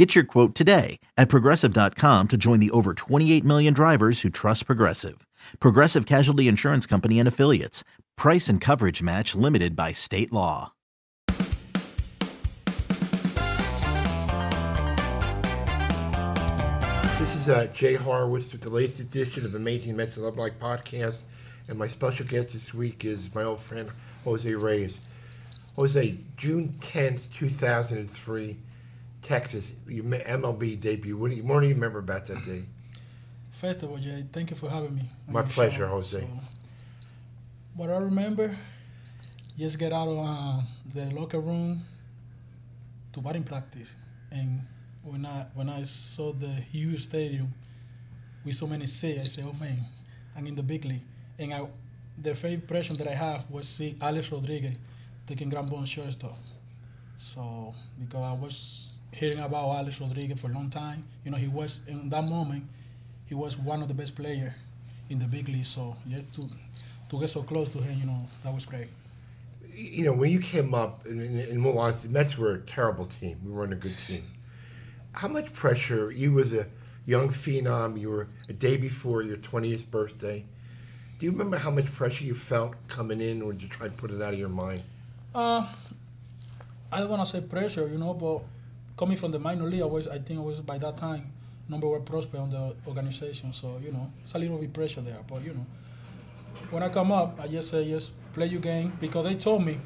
Get 0.00 0.14
your 0.14 0.24
quote 0.24 0.54
today 0.54 0.98
at 1.18 1.28
progressive.com 1.28 2.28
to 2.28 2.38
join 2.38 2.58
the 2.58 2.70
over 2.70 2.94
28 2.94 3.44
million 3.44 3.74
drivers 3.74 4.22
who 4.22 4.30
trust 4.30 4.64
Progressive. 4.64 5.26
Progressive 5.58 6.06
Casualty 6.06 6.48
Insurance 6.48 6.86
Company 6.86 7.18
and 7.18 7.28
Affiliates. 7.28 7.84
Price 8.16 8.48
and 8.48 8.62
coverage 8.62 9.02
match 9.02 9.34
limited 9.34 9.76
by 9.76 9.92
state 9.92 10.32
law. 10.32 10.72
This 17.18 17.36
is 17.36 17.50
uh, 17.50 17.68
Jay 17.74 17.96
Horwitz 17.96 18.52
with 18.52 18.62
the 18.62 18.70
latest 18.70 19.00
edition 19.00 19.44
of 19.44 19.54
Amazing 19.54 19.96
Mets 19.96 20.16
Love 20.16 20.38
Like 20.38 20.58
podcast. 20.58 21.24
And 21.68 21.78
my 21.78 21.88
special 21.88 22.24
guest 22.24 22.54
this 22.54 22.72
week 22.72 23.04
is 23.04 23.34
my 23.34 23.42
old 23.42 23.60
friend 23.60 23.90
Jose 24.24 24.54
Reyes. 24.54 24.98
Jose, 25.76 26.16
June 26.38 26.74
10th, 26.78 27.30
2003, 27.34 28.56
Texas, 29.22 29.72
your 29.86 30.04
MLB 30.04 30.80
debut. 30.80 31.16
What 31.16 31.30
do 31.30 31.36
you, 31.36 31.42
what 31.44 31.60
do 31.60 31.68
you 31.68 31.74
remember 31.74 31.98
about 31.98 32.26
that 32.26 32.44
day? 32.44 32.64
First 33.50 33.82
of 33.82 33.90
all, 33.90 33.98
Jay, 33.98 34.24
thank 34.32 34.50
you 34.50 34.56
for 34.56 34.70
having 34.70 34.94
me. 34.94 35.02
My 35.28 35.42
pleasure, 35.42 35.86
show. 35.86 35.88
Jose. 35.88 36.20
So, 36.20 36.28
what 37.74 37.90
I 37.90 37.98
remember, 37.98 38.56
just 39.58 39.78
get 39.78 39.92
out 39.92 40.08
of 40.08 40.18
uh, 40.18 40.60
the 40.94 41.14
locker 41.14 41.40
room 41.40 41.82
to 43.12 43.20
batting 43.20 43.44
practice, 43.44 43.96
and 44.30 44.62
when 45.02 45.26
I 45.26 45.46
when 45.54 45.68
I 45.68 45.82
saw 45.82 46.32
the 46.32 46.48
huge 46.48 47.00
stadium 47.00 47.52
with 48.44 48.54
so 48.54 48.66
many 48.66 48.86
seats, 48.86 49.20
I 49.20 49.22
said, 49.24 49.44
"Oh 49.46 49.56
man, 49.60 49.78
I'm 50.36 50.46
in 50.46 50.54
the 50.54 50.62
big 50.62 50.84
league." 50.84 51.02
And 51.38 51.52
I, 51.52 51.62
the 52.20 52.34
first 52.34 52.54
impression 52.54 52.96
that 52.96 53.08
I 53.08 53.14
have 53.14 53.50
was 53.50 53.68
see 53.68 53.96
Alex 54.00 54.30
Rodriguez 54.30 54.76
taking 55.26 55.48
grand 55.48 55.70
ball 55.70 55.84
shortstop. 55.84 56.36
So 57.16 57.74
because 57.98 58.22
I 58.22 58.32
was 58.32 58.89
hearing 59.12 59.40
about 59.40 59.76
Alex 59.76 60.00
Rodriguez 60.00 60.40
for 60.40 60.50
a 60.50 60.54
long 60.54 60.70
time, 60.70 61.04
you 61.24 61.30
know, 61.30 61.36
he 61.36 61.48
was 61.48 61.80
in 61.86 62.08
that 62.10 62.28
moment 62.28 62.64
he 63.30 63.36
was 63.36 63.56
one 63.56 63.80
of 63.80 63.86
the 63.86 63.94
best 63.94 64.16
players 64.16 64.52
in 65.08 65.20
the 65.20 65.24
big 65.24 65.48
league. 65.48 65.64
So 65.64 65.96
just 66.08 66.32
to 66.34 66.42
to 67.08 67.20
get 67.20 67.30
so 67.30 67.42
close 67.42 67.72
to 67.72 67.78
him, 67.78 67.98
you 68.00 68.06
know, 68.06 68.28
that 68.42 68.52
was 68.52 68.66
great. 68.66 68.88
You 69.72 70.04
know, 70.04 70.12
when 70.12 70.30
you 70.30 70.40
came 70.40 70.74
up, 70.74 71.06
in, 71.06 71.64
all 71.64 71.78
honesty, 71.78 72.08
the 72.08 72.14
Mets 72.14 72.36
were 72.36 72.54
a 72.54 72.60
terrible 72.60 73.06
team. 73.06 73.38
We 73.44 73.52
weren't 73.52 73.72
a 73.72 73.76
good 73.76 73.96
team. 73.96 74.24
How 75.12 75.28
much 75.28 75.52
pressure, 75.52 76.10
you 76.10 76.32
was 76.32 76.52
a 76.52 76.66
young 77.06 77.28
phenom, 77.28 77.98
you 77.98 78.10
were 78.10 78.28
a 78.48 78.52
day 78.52 78.76
before 78.76 79.22
your 79.22 79.36
20th 79.36 79.90
birthday. 79.90 80.44
Do 81.18 81.26
you 81.26 81.32
remember 81.32 81.56
how 81.56 81.70
much 81.70 81.86
pressure 81.86 82.24
you 82.24 82.34
felt 82.34 82.74
coming 82.88 83.20
in, 83.20 83.42
or 83.42 83.52
did 83.52 83.62
you 83.62 83.68
try 83.68 83.86
to 83.86 83.92
put 83.92 84.10
it 84.10 84.20
out 84.20 84.32
of 84.32 84.38
your 84.38 84.48
mind? 84.48 84.82
Uh, 85.34 85.66
I 86.90 86.98
don't 86.98 87.10
want 87.10 87.22
to 87.22 87.26
say 87.26 87.40
pressure, 87.40 87.88
you 87.88 87.98
know, 87.98 88.14
but 88.14 88.42
coming 89.00 89.16
from 89.16 89.32
the 89.32 89.38
minor 89.38 89.64
league, 89.64 89.80
I 89.80 89.86
was, 89.86 90.06
I 90.06 90.18
think 90.18 90.38
I 90.38 90.42
was 90.42 90.60
by 90.60 90.76
that 90.76 90.98
time 90.98 91.32
number 91.70 91.88
one 91.88 92.04
prospect 92.04 92.42
on 92.42 92.50
the 92.50 92.76
organization. 92.86 93.50
So 93.54 93.80
you 93.82 93.92
know, 93.92 94.12
it's 94.20 94.34
a 94.34 94.38
little 94.38 94.58
bit 94.58 94.74
pressure 94.74 95.00
there. 95.00 95.16
But 95.26 95.42
you 95.42 95.54
know, 95.54 95.66
when 96.70 96.82
I 96.82 96.90
come 96.90 97.10
up, 97.10 97.40
I 97.40 97.48
just 97.48 97.70
say 97.70 97.88
just 97.88 98.12
play 98.34 98.46
your 98.46 98.60
game 98.60 98.92
because 99.00 99.24
they 99.24 99.36
told 99.36 99.64
me 99.64 99.78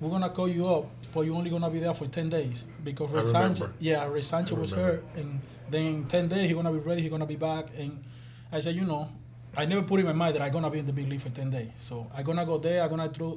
we're 0.00 0.10
gonna 0.10 0.30
call 0.30 0.48
you 0.48 0.64
up, 0.68 0.84
but 1.12 1.22
you're 1.22 1.34
only 1.34 1.50
gonna 1.50 1.68
be 1.68 1.80
there 1.80 1.92
for 1.94 2.06
ten 2.06 2.28
days 2.28 2.64
because 2.84 3.10
Ray 3.10 3.24
Sanchez, 3.24 3.68
yeah, 3.80 4.06
Ray 4.06 4.22
Sanchez 4.22 4.56
was 4.56 4.70
hurt, 4.70 5.02
and 5.16 5.40
then 5.68 5.86
in 5.86 6.04
ten 6.04 6.28
days 6.28 6.46
he's 6.48 6.54
gonna 6.56 6.70
be 6.72 6.78
ready. 6.78 7.02
He's 7.02 7.10
gonna 7.10 7.26
be 7.26 7.36
back, 7.36 7.66
and 7.76 8.04
I 8.52 8.60
said, 8.60 8.76
you 8.76 8.84
know. 8.84 9.08
I 9.56 9.64
never 9.64 9.82
put 9.82 9.98
in 9.98 10.06
my 10.06 10.12
mind 10.12 10.36
that 10.36 10.42
I'm 10.42 10.52
gonna 10.52 10.70
be 10.70 10.78
in 10.78 10.86
the 10.86 10.92
big 10.92 11.08
league 11.08 11.22
for 11.22 11.30
ten 11.30 11.50
days. 11.50 11.70
So 11.80 12.06
I'm 12.14 12.22
gonna 12.22 12.44
go 12.44 12.58
there. 12.58 12.82
I'm 12.82 12.90
gonna 12.90 13.08
try. 13.08 13.32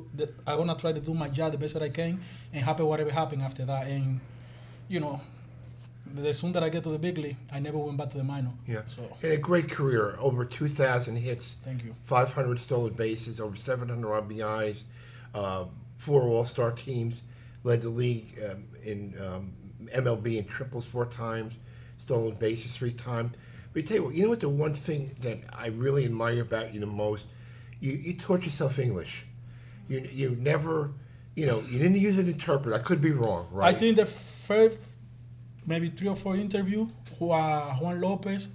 I'm 0.45 0.57
gonna 0.57 0.75
try 0.75 0.91
to 0.91 0.99
do 0.99 1.13
my 1.15 1.29
job 1.29 1.53
the 1.53 1.57
best 1.57 1.73
that 1.73 1.81
I 1.81 1.89
can, 1.89 2.21
and 2.53 2.63
happen 2.63 2.85
whatever 2.85 3.09
happen 3.09 3.41
after 3.41 3.65
that. 3.65 3.87
And 3.87 4.19
you 4.91 4.99
know, 4.99 5.21
the 6.13 6.33
soon 6.33 6.51
that 6.51 6.63
I 6.63 6.69
get 6.69 6.83
to 6.83 6.89
the 6.89 6.99
big 6.99 7.17
league, 7.17 7.37
I 7.49 7.59
never 7.59 7.77
went 7.77 7.97
back 7.97 8.09
to 8.09 8.17
the 8.17 8.25
minor. 8.25 8.51
Yeah. 8.67 8.81
So 8.93 9.03
And 9.23 9.31
a 9.31 9.37
great 9.37 9.69
career, 9.71 10.17
over 10.19 10.43
2,000 10.43 11.15
hits, 11.15 11.55
thank 11.63 11.85
you. 11.85 11.95
500 12.03 12.59
stolen 12.59 12.93
bases, 12.93 13.39
over 13.39 13.55
700 13.55 14.05
RBIs, 14.05 14.83
uh, 15.33 15.65
four 15.97 16.23
All 16.23 16.43
Star 16.43 16.71
teams, 16.71 17.23
led 17.63 17.81
the 17.81 17.89
league 17.89 18.37
um, 18.51 18.65
in 18.83 19.15
um, 19.25 19.53
MLB 19.85 20.37
in 20.37 20.45
triples 20.45 20.85
four 20.85 21.05
times, 21.05 21.53
stolen 21.97 22.35
bases 22.35 22.75
three 22.75 22.91
times. 22.91 23.31
But 23.73 23.85
tell 23.85 23.95
you 23.95 24.03
what, 24.03 24.13
you 24.13 24.23
know 24.23 24.29
what 24.29 24.41
the 24.41 24.49
one 24.49 24.73
thing 24.73 25.15
that 25.21 25.37
I 25.53 25.67
really 25.67 26.03
admire 26.03 26.41
about 26.41 26.73
you 26.73 26.81
the 26.81 26.85
most? 26.85 27.27
You, 27.79 27.93
you 27.93 28.13
taught 28.13 28.43
yourself 28.43 28.77
English. 28.77 29.25
You, 29.87 30.05
you 30.11 30.35
never, 30.37 30.91
you 31.35 31.45
know, 31.45 31.61
you 31.61 31.79
didn't 31.79 31.97
use 31.97 32.19
an 32.19 32.27
interpreter. 32.27 32.75
I 32.75 32.79
could 32.79 33.01
be 33.01 33.11
wrong, 33.11 33.47
right? 33.51 33.73
I 33.73 33.77
think 33.77 33.95
the 33.95 34.05
first 34.05 34.77
maybe 35.65 35.89
three 35.89 36.09
or 36.09 36.15
four 36.15 36.35
interview, 36.35 36.87
Juan, 37.19 37.77
Juan 37.77 38.01
Lopez, 38.01 38.49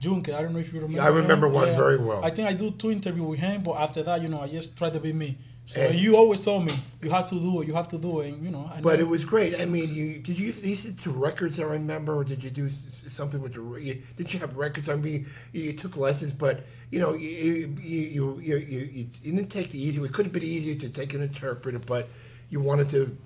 Junque. 0.00 0.32
I 0.34 0.42
don't 0.42 0.52
know 0.52 0.58
if 0.58 0.72
you 0.72 0.80
remember. 0.80 1.02
I 1.02 1.08
remember 1.08 1.46
him. 1.46 1.52
one 1.54 1.76
very 1.76 1.96
well. 1.96 2.24
I 2.24 2.30
think 2.30 2.48
I 2.48 2.52
do 2.52 2.70
two 2.70 2.90
interview 2.90 3.24
with 3.24 3.40
him, 3.40 3.62
but 3.62 3.72
after 3.72 4.02
that, 4.02 4.22
you 4.22 4.28
know, 4.28 4.40
I 4.40 4.48
just 4.48 4.76
try 4.76 4.90
to 4.90 5.00
be 5.00 5.12
me. 5.12 5.38
So 5.66 5.80
And- 5.80 5.98
you 5.98 6.16
always 6.16 6.42
told 6.44 6.66
me 6.66 6.72
you 7.02 7.10
have 7.10 7.28
to 7.30 7.36
do 7.40 7.62
it, 7.62 7.66
you 7.68 7.72
have 7.74 7.88
to 7.88 7.98
do 7.98 8.20
it, 8.20 8.28
and 8.34 8.44
you 8.44 8.50
know. 8.50 8.70
I 8.74 8.80
But 8.82 8.94
know- 8.98 9.04
it 9.06 9.08
was 9.08 9.24
great. 9.24 9.58
I 9.58 9.64
mean, 9.64 9.94
you 9.94 10.18
did 10.18 10.38
you 10.38 10.52
listen 10.62 10.94
to 11.04 11.10
records? 11.10 11.58
I 11.58 11.64
remember, 11.64 12.14
or 12.14 12.24
did 12.24 12.44
you 12.44 12.50
do 12.50 12.68
something 12.68 13.40
with 13.40 13.54
the? 13.54 13.62
You, 13.80 14.02
did 14.16 14.32
you 14.32 14.40
have 14.40 14.56
records? 14.56 14.88
I 14.90 14.96
mean, 14.96 15.26
you, 15.54 15.62
you 15.62 15.72
took 15.72 15.96
lessons, 15.96 16.32
but 16.32 16.64
you 16.90 16.98
know, 17.00 17.14
you 17.14 17.28
you 17.28 17.74
you, 17.82 18.38
you, 18.40 18.56
you, 18.56 18.80
you 19.22 19.32
didn't 19.36 19.48
take 19.48 19.70
the 19.70 19.80
easy. 19.82 20.02
It 20.02 20.12
could 20.12 20.26
have 20.26 20.32
been 20.32 20.42
easier 20.56 20.74
to 20.84 20.88
take 20.90 21.14
an 21.14 21.22
interpreter, 21.22 21.78
but 21.78 22.08
you 22.50 22.60
wanted 22.60 22.90
to 22.90 23.16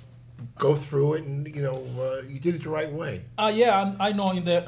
go 0.56 0.76
through 0.76 1.14
it, 1.14 1.24
and 1.24 1.44
you 1.56 1.62
know, 1.62 1.78
uh, 2.00 2.22
you 2.28 2.38
did 2.38 2.54
it 2.54 2.62
the 2.62 2.70
right 2.70 2.92
way. 2.92 3.22
Uh, 3.36 3.50
yeah, 3.52 3.76
I'm- 3.80 3.96
I 3.98 4.12
know 4.12 4.30
in 4.30 4.44
the 4.44 4.58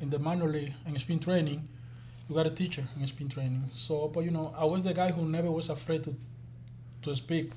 in 0.00 0.08
the 0.08 0.18
minor 0.18 0.46
league 0.48 0.72
in 0.86 0.98
spin 0.98 1.18
training, 1.18 1.68
you 2.26 2.34
got 2.34 2.46
a 2.46 2.50
teacher 2.50 2.84
in 2.98 3.06
spin 3.06 3.28
training. 3.28 3.64
So, 3.74 4.08
but 4.08 4.24
you 4.24 4.30
know, 4.30 4.54
I 4.56 4.64
was 4.64 4.82
the 4.82 4.94
guy 4.94 5.10
who 5.12 5.28
never 5.28 5.50
was 5.50 5.68
afraid 5.68 6.02
to 6.04 6.16
to 7.02 7.14
speak 7.14 7.50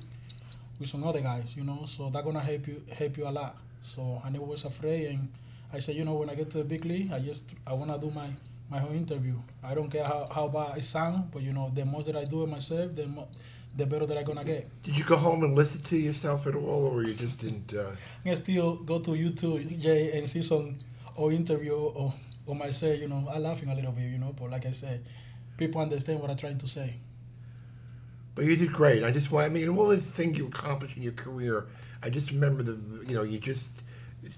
with 0.78 0.88
some 0.88 1.04
other 1.04 1.20
guys. 1.20 1.54
You 1.56 1.64
know, 1.64 1.84
so 1.86 2.10
that's 2.10 2.24
gonna 2.24 2.40
help 2.40 2.66
you 2.66 2.82
help 2.96 3.16
you 3.16 3.26
a 3.28 3.30
lot. 3.30 3.56
So 3.80 4.20
I 4.24 4.30
never 4.30 4.44
was 4.44 4.64
afraid, 4.64 5.06
and 5.10 5.28
I 5.72 5.78
said, 5.78 5.96
you 5.96 6.04
know, 6.04 6.14
when 6.14 6.30
I 6.30 6.34
get 6.34 6.50
to 6.50 6.58
the 6.58 6.64
big 6.64 6.84
league, 6.84 7.12
I 7.12 7.20
just 7.20 7.44
I 7.66 7.74
wanna 7.74 7.98
do 7.98 8.10
my 8.10 8.28
my 8.70 8.78
whole 8.78 8.92
interview. 8.92 9.36
I 9.62 9.74
don't 9.74 9.88
care 9.88 10.04
how, 10.04 10.26
how 10.32 10.48
bad 10.48 10.78
it 10.78 10.84
sound, 10.84 11.30
but 11.30 11.42
you 11.42 11.52
know, 11.52 11.70
the 11.74 11.84
most 11.84 12.06
that 12.06 12.16
I 12.16 12.24
do 12.24 12.42
it 12.42 12.48
myself, 12.48 12.94
the 12.94 13.06
mo- 13.06 13.28
the 13.76 13.86
better 13.86 14.06
that 14.06 14.16
I 14.18 14.22
gonna 14.22 14.44
get. 14.44 14.68
Did 14.82 14.96
you 14.98 15.04
go 15.04 15.16
home 15.16 15.44
and 15.44 15.54
listen 15.54 15.82
to 15.82 15.96
yourself 15.96 16.46
at 16.46 16.54
all, 16.54 16.86
or 16.86 17.04
you 17.04 17.14
just 17.14 17.40
didn't? 17.40 17.72
Uh, 17.74 17.92
I 18.24 18.34
still 18.34 18.76
go 18.76 18.98
to 18.98 19.10
YouTube, 19.10 19.78
Jay, 19.78 20.18
and 20.18 20.28
see 20.28 20.42
some 20.42 20.76
or 21.16 21.32
interview 21.32 21.72
or, 21.74 22.12
or 22.46 22.54
myself, 22.54 22.98
you 22.98 23.08
know, 23.08 23.26
I 23.30 23.38
laughing 23.38 23.70
a 23.70 23.74
little 23.74 23.92
bit, 23.92 24.04
you 24.04 24.18
know, 24.18 24.34
but 24.38 24.50
like 24.50 24.66
I 24.66 24.70
said, 24.70 25.04
people 25.56 25.80
understand 25.80 26.20
what 26.20 26.30
I'm 26.30 26.36
trying 26.36 26.58
to 26.58 26.68
say. 26.68 26.94
But 28.36 28.44
you 28.44 28.54
did 28.54 28.70
great. 28.70 29.02
I 29.02 29.10
just 29.10 29.32
want, 29.32 29.46
I 29.46 29.48
mean, 29.48 29.68
all 29.70 29.88
the 29.88 29.96
things 29.96 30.36
you 30.38 30.46
accomplished 30.46 30.96
in 30.96 31.02
your 31.02 31.14
career, 31.14 31.66
I 32.02 32.10
just 32.10 32.30
remember 32.30 32.62
the, 32.62 32.78
you 33.08 33.16
know, 33.16 33.22
you 33.22 33.38
just 33.38 33.82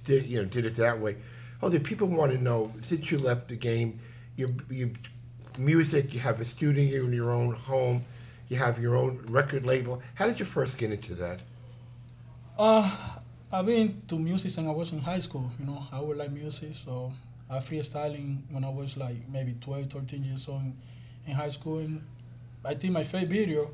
did, 0.04 0.24
you 0.26 0.38
know, 0.38 0.44
did 0.44 0.64
it 0.64 0.74
that 0.74 0.98
way. 1.00 1.16
Oh, 1.60 1.68
the 1.68 1.80
people 1.80 2.06
want 2.06 2.30
to 2.30 2.38
know, 2.38 2.72
since 2.80 3.10
you 3.10 3.18
left 3.18 3.48
the 3.48 3.56
game, 3.56 3.98
your, 4.36 4.48
your 4.70 4.90
music, 5.58 6.14
you 6.14 6.20
have 6.20 6.40
a 6.40 6.44
studio 6.44 7.04
in 7.04 7.12
your 7.12 7.32
own 7.32 7.54
home, 7.54 8.04
you 8.48 8.56
have 8.56 8.78
your 8.80 8.94
own 8.94 9.26
record 9.28 9.66
label. 9.66 10.00
How 10.14 10.28
did 10.28 10.38
you 10.38 10.46
first 10.46 10.78
get 10.78 10.92
into 10.92 11.16
that? 11.16 11.40
Uh, 12.56 12.88
I've 13.50 13.66
been 13.66 14.02
to 14.06 14.16
music 14.16 14.52
since 14.52 14.68
I 14.68 14.70
was 14.70 14.92
in 14.92 15.00
high 15.00 15.18
school, 15.18 15.50
you 15.58 15.66
know, 15.66 15.84
I 15.90 15.98
would 16.00 16.16
like 16.16 16.30
music, 16.30 16.70
so 16.74 17.12
I 17.50 17.58
freestyling 17.58 18.42
when 18.50 18.62
I 18.62 18.68
was 18.68 18.96
like 18.96 19.28
maybe 19.28 19.56
12, 19.60 19.90
13 19.90 20.22
years 20.22 20.48
old 20.48 20.62
in, 21.26 21.34
high 21.34 21.50
school. 21.50 21.78
And 21.78 22.04
I 22.64 22.74
think 22.74 22.92
my 22.92 23.02
first 23.02 23.26
video 23.26 23.70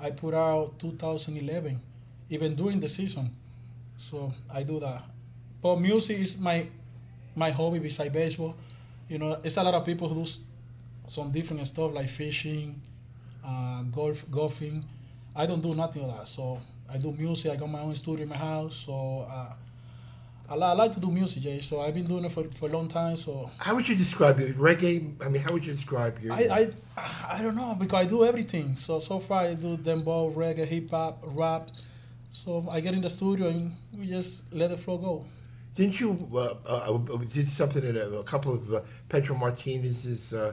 I 0.00 0.10
put 0.10 0.34
out 0.34 0.78
2011, 0.78 1.80
even 2.30 2.54
during 2.54 2.80
the 2.80 2.88
season. 2.88 3.30
So 3.96 4.32
I 4.52 4.62
do 4.62 4.80
that. 4.80 5.02
But 5.62 5.80
music 5.80 6.18
is 6.18 6.38
my 6.38 6.66
my 7.36 7.50
hobby 7.50 7.78
beside 7.78 8.12
baseball. 8.12 8.56
You 9.08 9.18
know, 9.18 9.38
it's 9.42 9.56
a 9.56 9.62
lot 9.62 9.74
of 9.74 9.84
people 9.84 10.08
who 10.08 10.24
do 10.24 10.30
some 11.06 11.30
different 11.30 11.66
stuff 11.68 11.92
like 11.92 12.08
fishing, 12.08 12.80
uh, 13.44 13.82
golf, 13.84 14.24
golfing. 14.30 14.82
I 15.34 15.46
don't 15.46 15.60
do 15.60 15.74
nothing 15.74 16.02
of 16.02 16.16
that. 16.16 16.28
So 16.28 16.60
I 16.88 16.98
do 16.98 17.12
music. 17.12 17.52
I 17.52 17.56
got 17.56 17.68
my 17.70 17.80
own 17.80 17.94
studio 17.94 18.22
in 18.22 18.28
my 18.28 18.36
house. 18.36 18.76
So 18.76 19.26
uh, 19.30 19.54
I, 20.50 20.54
I 20.56 20.72
like 20.72 20.92
to 20.92 21.00
do 21.00 21.10
music, 21.10 21.42
Jay. 21.44 21.60
So 21.60 21.80
I've 21.80 21.94
been 21.94 22.06
doing 22.06 22.24
it 22.24 22.32
for, 22.32 22.44
for 22.44 22.68
a 22.68 22.72
long 22.72 22.88
time. 22.88 23.16
So 23.16 23.50
How 23.58 23.74
would 23.76 23.88
you 23.88 23.94
describe 23.94 24.40
it? 24.40 24.58
Reggae? 24.58 25.14
I 25.24 25.28
mean, 25.28 25.42
how 25.42 25.52
would 25.52 25.64
you 25.64 25.72
describe 25.72 26.18
your? 26.18 26.32
I, 26.32 26.68
I 26.96 27.36
I 27.36 27.42
don't 27.42 27.54
know 27.54 27.76
because 27.78 28.00
I 28.00 28.08
do 28.08 28.24
everything. 28.24 28.76
So 28.76 28.98
so 28.98 29.20
far 29.20 29.42
I 29.42 29.54
do 29.54 29.76
dembow, 29.76 30.34
reggae, 30.34 30.66
hip 30.66 30.90
hop, 30.90 31.22
rap. 31.24 31.70
So 32.30 32.66
I 32.70 32.80
get 32.80 32.94
in 32.94 33.02
the 33.02 33.10
studio 33.10 33.48
and 33.48 33.76
we 33.96 34.06
just 34.06 34.52
let 34.52 34.70
the 34.70 34.76
flow 34.76 34.98
go. 34.98 35.24
Didn't 35.74 36.00
you 36.00 36.28
uh, 36.34 36.54
uh, 36.66 36.94
uh, 36.94 37.16
did 37.18 37.48
something 37.48 37.84
at 37.86 37.94
a, 37.94 38.18
a 38.18 38.24
couple 38.24 38.54
of 38.54 38.74
uh, 38.74 38.80
Pedro 39.08 39.36
Martinez's, 39.36 40.34
uh, 40.34 40.52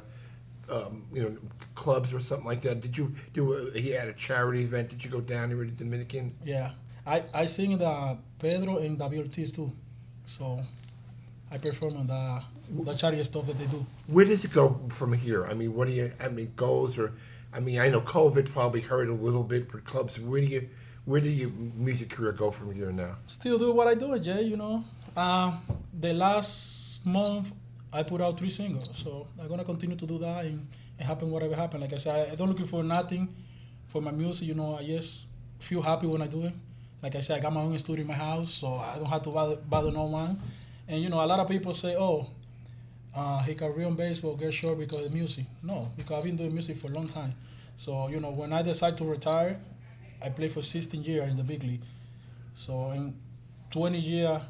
um, 0.70 1.06
you 1.12 1.24
know, 1.24 1.38
clubs 1.74 2.14
or 2.14 2.20
something 2.20 2.46
like 2.46 2.62
that? 2.62 2.82
Did 2.82 2.96
you 2.98 3.12
do? 3.34 3.54
A, 3.54 3.80
he 3.80 3.90
had 3.92 4.08
a 4.10 4.14
charity 4.14 4.62
event. 4.64 4.90
Did 4.90 5.04
you 5.04 5.10
go 5.10 5.22
down 5.22 5.50
there 5.50 5.64
to 5.64 5.72
the 5.72 5.84
Dominican? 5.84 6.36
Yeah, 6.46 6.72
I 7.06 7.24
I 7.34 7.46
sing 7.46 7.72
in 7.72 7.80
the 7.80 8.18
Pedro 8.38 8.78
and 8.78 9.00
David 9.00 9.20
Ortiz 9.20 9.52
too. 9.52 9.72
So 10.28 10.60
I 11.50 11.58
perform 11.58 11.96
on 11.98 12.08
the 12.08 12.44
the 12.84 12.94
charity 12.94 13.24
stuff 13.24 13.48
that 13.48 13.58
they 13.58 13.66
do. 13.66 13.86
Where 14.08 14.26
does 14.26 14.44
it 14.44 14.52
go 14.52 14.80
from 14.90 15.14
here? 15.14 15.48
I 15.48 15.54
mean, 15.54 15.74
what 15.74 15.88
do 15.88 15.94
you? 15.94 16.12
I 16.20 16.28
mean, 16.28 16.52
goals 16.56 16.98
or? 16.98 17.14
I 17.54 17.62
mean, 17.62 17.80
I 17.80 17.88
know 17.88 18.02
COVID 18.02 18.52
probably 18.52 18.82
hurt 18.82 19.08
a 19.08 19.14
little 19.14 19.44
bit 19.44 19.72
for 19.72 19.80
clubs. 19.80 20.20
Where 20.20 20.42
do 20.42 20.48
you? 20.48 20.68
Where 21.06 21.22
do 21.22 21.30
your 21.30 21.50
music 21.50 22.10
career 22.10 22.34
go 22.34 22.52
from 22.52 22.74
here 22.74 22.92
now? 22.92 23.16
Still 23.26 23.58
do 23.58 23.72
what 23.72 23.88
I 23.88 23.96
do, 23.96 24.20
Jay. 24.20 24.42
You 24.42 24.58
know, 24.58 24.84
uh, 25.16 25.56
the 25.98 26.14
last 26.14 27.06
month 27.06 27.54
I 27.94 28.04
put 28.04 28.20
out 28.20 28.38
three 28.38 28.50
singles, 28.50 28.92
so 28.94 29.28
I'm 29.40 29.48
gonna 29.48 29.64
continue 29.64 29.96
to 29.96 30.06
do 30.06 30.18
that 30.20 30.44
and, 30.44 30.68
and 31.00 31.08
happen 31.08 31.32
whatever 31.32 31.56
happen. 31.56 31.80
Like 31.80 31.94
I 31.94 31.98
said, 31.98 32.34
I 32.34 32.36
don't 32.36 32.50
looking 32.50 32.66
for 32.66 32.84
nothing 32.84 33.34
for 33.88 34.02
my 34.02 34.12
music. 34.12 34.46
You 34.50 34.56
know, 34.56 34.76
I 34.76 34.86
just 34.86 35.26
feel 35.60 35.82
happy 35.82 36.08
when 36.08 36.22
I 36.22 36.28
do 36.28 36.44
it. 36.44 36.54
Like 37.02 37.16
I 37.16 37.22
said, 37.22 37.38
I 37.38 37.42
got 37.42 37.54
my 37.54 37.62
own 37.62 37.78
studio 37.78 38.02
in 38.02 38.08
my 38.08 38.14
house, 38.16 38.54
so 38.54 38.76
I 38.76 38.98
don't 38.98 39.06
have 39.06 39.22
to 39.24 39.30
bother, 39.30 39.56
bother 39.58 39.92
no 39.92 40.06
one. 40.06 40.40
And 40.88 41.02
you 41.02 41.10
know, 41.10 41.24
a 41.24 41.28
lot 41.28 41.40
of 41.40 41.48
people 41.48 41.74
say, 41.74 41.96
"Oh, 41.96 42.28
uh, 43.16 43.40
he 43.44 43.56
career 43.56 43.86
on 43.86 43.96
baseball 43.96 44.36
get 44.36 44.54
short 44.54 44.80
because 44.80 45.06
of 45.06 45.14
music." 45.14 45.46
No, 45.62 45.90
because 45.96 46.18
I've 46.18 46.24
been 46.24 46.36
doing 46.36 46.54
music 46.54 46.76
for 46.78 46.88
a 46.88 46.92
long 46.92 47.08
time. 47.08 47.34
So 47.76 48.08
you 48.08 48.20
know, 48.20 48.32
when 48.32 48.52
I 48.52 48.64
decide 48.64 48.98
to 48.98 49.06
retire, 49.06 49.60
I 50.22 50.30
played 50.30 50.52
for 50.52 50.64
16 50.64 51.04
years 51.04 51.30
in 51.30 51.38
the 51.38 51.44
big 51.44 51.64
league. 51.64 51.82
So 52.54 52.92
in 52.92 53.14
20 53.70 54.00
year 54.00 54.42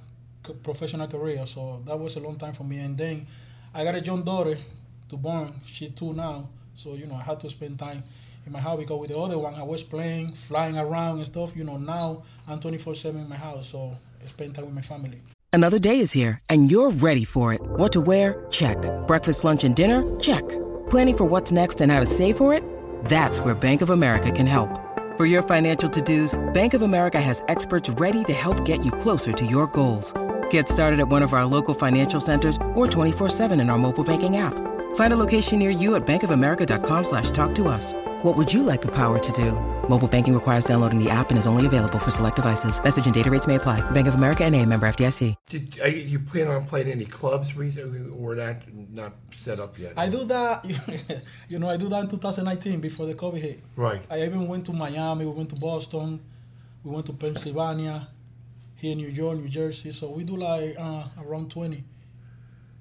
professional 0.64 1.08
career, 1.08 1.46
so 1.46 1.82
that 1.86 2.00
was 2.00 2.16
a 2.16 2.22
long 2.22 2.38
time 2.38 2.54
for 2.54 2.64
me. 2.64 2.78
And 2.80 2.98
then 2.98 3.28
I 3.74 3.84
got 3.84 3.96
a 3.96 4.00
young 4.00 4.24
daughter 4.24 4.58
to 5.10 5.18
born. 5.18 5.54
She's 5.66 5.90
two 5.90 6.14
now, 6.14 6.48
so 6.74 6.94
you 6.94 7.08
know 7.08 7.16
I 7.16 7.24
had 7.24 7.40
to 7.42 7.50
spend 7.50 7.78
time 7.78 8.04
in 8.48 8.54
my 8.54 8.60
house 8.60 8.80
because 8.80 9.00
with 9.00 9.10
the 9.10 9.18
other 9.18 9.38
one 9.38 9.54
I 9.54 9.64
was 9.64 9.84
playing, 9.84 10.30
flying 10.30 10.78
around 10.78 11.18
and 11.18 11.26
stuff. 11.26 11.56
You 11.56 11.64
know 11.64 11.78
now 11.78 12.24
I'm 12.48 12.60
24/7 12.60 13.22
in 13.22 13.30
my 13.30 13.36
house, 13.36 13.70
so 13.70 13.96
I 14.24 14.28
spend 14.28 14.56
time 14.56 14.66
with 14.66 14.74
my 14.74 14.82
family. 14.82 15.22
Another 15.54 15.80
day 15.80 16.00
is 16.00 16.12
here, 16.12 16.40
and 16.50 16.70
you're 16.72 16.92
ready 16.92 17.24
for 17.24 17.54
it. 17.54 17.62
What 17.62 17.92
to 17.94 18.02
wear? 18.02 18.46
Check. 18.50 18.78
Breakfast, 19.08 19.44
lunch, 19.44 19.64
and 19.64 19.76
dinner? 19.76 20.04
Check. 20.20 20.44
Planning 20.90 21.18
for 21.18 21.26
what's 21.26 21.52
next 21.52 21.82
and 21.82 21.92
how 21.92 22.00
to 22.00 22.06
save 22.06 22.38
for 22.38 22.54
it? 22.54 22.64
That's 23.06 23.40
where 23.40 23.56
Bank 23.56 23.82
of 23.82 23.90
America 23.90 24.32
can 24.32 24.48
help. 24.48 24.70
For 25.18 25.26
your 25.26 25.42
financial 25.42 25.90
to 25.90 26.02
dos, 26.02 26.36
Bank 26.54 26.76
of 26.76 26.84
America 26.84 27.20
has 27.20 27.44
experts 27.48 27.90
ready 27.90 28.24
to 28.26 28.34
help 28.34 28.64
get 28.66 28.86
you 28.86 28.92
closer 28.92 29.32
to 29.32 29.46
your 29.46 29.66
goals. 29.68 30.14
Get 30.52 30.68
started 30.68 31.00
at 31.00 31.08
one 31.08 31.24
of 31.24 31.34
our 31.34 31.46
local 31.46 31.74
financial 31.74 32.22
centers 32.22 32.58
or 32.76 32.86
24-7 32.88 33.60
in 33.60 33.70
our 33.70 33.80
mobile 33.80 34.04
banking 34.04 34.38
app. 34.38 34.54
Find 34.96 35.14
a 35.14 35.18
location 35.18 35.60
near 35.60 35.72
you 35.72 35.96
at 35.96 36.06
bankofamerica.com 36.06 37.04
slash 37.04 37.32
talk 37.32 37.56
to 37.56 37.68
us. 37.68 37.94
What 38.24 38.36
would 38.36 38.52
you 38.52 38.64
like 38.64 38.82
the 38.82 38.88
power 38.88 39.20
to 39.20 39.32
do? 39.32 39.52
Mobile 39.88 40.08
banking 40.08 40.34
requires 40.34 40.66
downloading 40.66 40.98
the 40.98 41.08
app 41.08 41.30
and 41.30 41.38
is 41.38 41.46
only 41.46 41.68
available 41.68 42.00
for 42.00 42.10
select 42.10 42.36
devices. 42.36 42.84
Message 42.84 43.06
and 43.06 43.14
data 43.14 43.30
rates 43.30 43.46
may 43.46 43.56
apply. 43.56 43.80
Bank 43.92 44.08
of 44.08 44.16
America 44.16 44.44
and 44.44 44.56
a 44.56 44.66
member 44.66 44.88
FDIC. 44.88 45.36
Did 45.46 45.80
are 45.82 45.88
you, 45.88 46.00
you 46.00 46.20
plan 46.20 46.48
on 46.48 46.66
playing 46.66 46.88
any 46.88 47.06
clubs 47.06 47.56
recently, 47.56 48.10
or 48.10 48.34
that 48.34 48.64
not 48.92 49.14
set 49.30 49.60
up 49.60 49.78
yet? 49.78 49.94
I 49.96 50.10
do 50.10 50.26
that, 50.26 50.66
you 51.48 51.60
know, 51.60 51.68
I 51.68 51.78
do 51.78 51.90
that 51.90 52.06
in 52.06 52.08
2019 52.08 52.80
before 52.80 53.06
the 53.06 53.14
COVID 53.14 53.40
hit. 53.40 53.60
Right. 53.76 54.02
I 54.10 54.24
even 54.24 54.48
went 54.48 54.66
to 54.66 54.74
Miami, 54.74 55.24
we 55.24 55.32
went 55.32 55.50
to 55.50 55.62
Boston, 55.62 56.20
we 56.84 56.90
went 56.90 57.06
to 57.06 57.14
Pennsylvania, 57.14 58.08
here 58.78 58.94
in 58.94 58.98
New 58.98 59.10
York, 59.10 59.38
New 59.38 59.48
Jersey. 59.48 59.92
So 59.92 60.10
we 60.10 60.24
do 60.24 60.38
like 60.38 60.76
uh, 60.80 61.04
around 61.24 61.52
20 61.52 61.84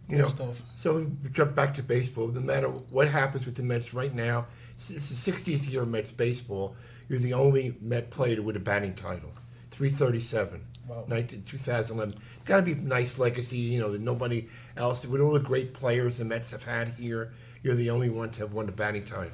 you 0.08 0.18
know. 0.18 0.28
stuff. 0.28 0.62
So 0.76 0.94
we 0.94 1.28
jump 1.30 1.54
back 1.54 1.74
to 1.74 1.82
baseball. 1.82 2.28
No 2.28 2.40
matter 2.40 2.68
what 2.68 3.08
happens 3.08 3.44
with 3.44 3.56
the 3.56 3.62
Mets 3.62 3.92
right 3.92 4.14
now, 4.14 4.46
it's 4.76 5.24
the 5.24 5.32
60th 5.32 5.70
year 5.70 5.82
of 5.82 5.88
Mets 5.88 6.12
baseball. 6.12 6.76
You're 7.08 7.18
the 7.18 7.34
only 7.34 7.76
Met 7.80 8.10
player 8.10 8.42
with 8.42 8.56
a 8.56 8.60
batting 8.60 8.94
title, 8.94 9.32
337. 9.70 10.64
Wow. 10.88 11.04
19, 11.08 11.42
2011. 11.42 12.14
Got 12.44 12.58
to 12.58 12.62
be 12.62 12.72
a 12.72 12.76
nice 12.76 13.18
legacy, 13.18 13.58
you 13.58 13.80
know, 13.80 13.90
that 13.90 14.00
nobody 14.00 14.46
else, 14.76 15.04
with 15.04 15.20
all 15.20 15.32
the 15.32 15.40
great 15.40 15.74
players 15.74 16.18
the 16.18 16.24
Mets 16.24 16.52
have 16.52 16.62
had 16.62 16.88
here, 16.90 17.32
you're 17.62 17.74
the 17.74 17.90
only 17.90 18.08
one 18.08 18.30
to 18.30 18.40
have 18.40 18.52
won 18.52 18.66
the 18.66 18.72
batting 18.72 19.04
title. 19.04 19.32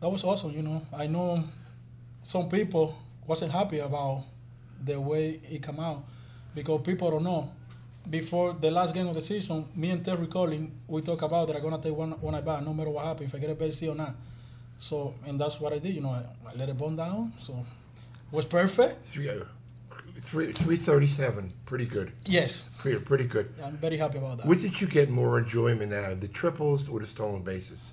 That 0.00 0.08
was 0.08 0.24
awesome, 0.24 0.52
you 0.52 0.62
know. 0.62 0.86
I 0.92 1.06
know 1.06 1.44
some 2.22 2.48
people 2.48 2.96
wasn't 3.26 3.52
happy 3.52 3.80
about 3.80 4.24
the 4.82 4.98
way 4.98 5.40
it 5.50 5.62
come 5.62 5.78
out 5.78 6.04
because 6.54 6.80
people 6.82 7.10
don't 7.10 7.24
know. 7.24 7.52
Before 8.08 8.52
the 8.54 8.70
last 8.70 8.94
game 8.94 9.06
of 9.06 9.14
the 9.14 9.20
season, 9.20 9.64
me 9.76 9.90
and 9.90 10.04
Terry 10.04 10.26
Collins, 10.26 10.70
we 10.88 11.02
talk 11.02 11.22
about 11.22 11.46
that 11.46 11.56
I'm 11.56 11.62
gonna 11.62 11.80
take 11.80 11.94
one 11.94 12.12
one 12.12 12.34
at 12.34 12.44
bat, 12.44 12.64
no 12.64 12.74
matter 12.74 12.90
what 12.90 13.04
happens, 13.04 13.30
if 13.30 13.36
I 13.36 13.38
get 13.38 13.50
a 13.50 13.54
base 13.54 13.82
or 13.84 13.94
not. 13.94 14.14
So, 14.82 15.14
and 15.26 15.40
that's 15.40 15.60
what 15.60 15.72
I 15.72 15.78
did. 15.78 15.94
You 15.94 16.00
know, 16.00 16.10
I, 16.10 16.24
I 16.48 16.54
let 16.56 16.68
it 16.68 16.76
burn 16.76 16.96
down. 16.96 17.32
So, 17.38 17.52
it 17.52 18.34
was 18.34 18.44
perfect. 18.44 19.06
Three, 19.06 19.28
uh, 19.28 19.44
three, 20.18 20.46
337. 20.52 21.52
Pretty 21.64 21.86
good. 21.86 22.10
Yes, 22.26 22.64
Pretty, 22.78 22.98
pretty 22.98 23.24
good. 23.26 23.54
I'm 23.62 23.76
very 23.76 23.96
happy 23.96 24.18
about 24.18 24.38
that. 24.38 24.46
What 24.46 24.58
did 24.58 24.80
you 24.80 24.88
get 24.88 25.08
more 25.08 25.38
enjoyment 25.38 25.92
out 25.92 26.10
of, 26.12 26.20
the 26.20 26.26
triples 26.26 26.88
or 26.88 26.98
the 26.98 27.06
stolen 27.06 27.42
bases? 27.42 27.92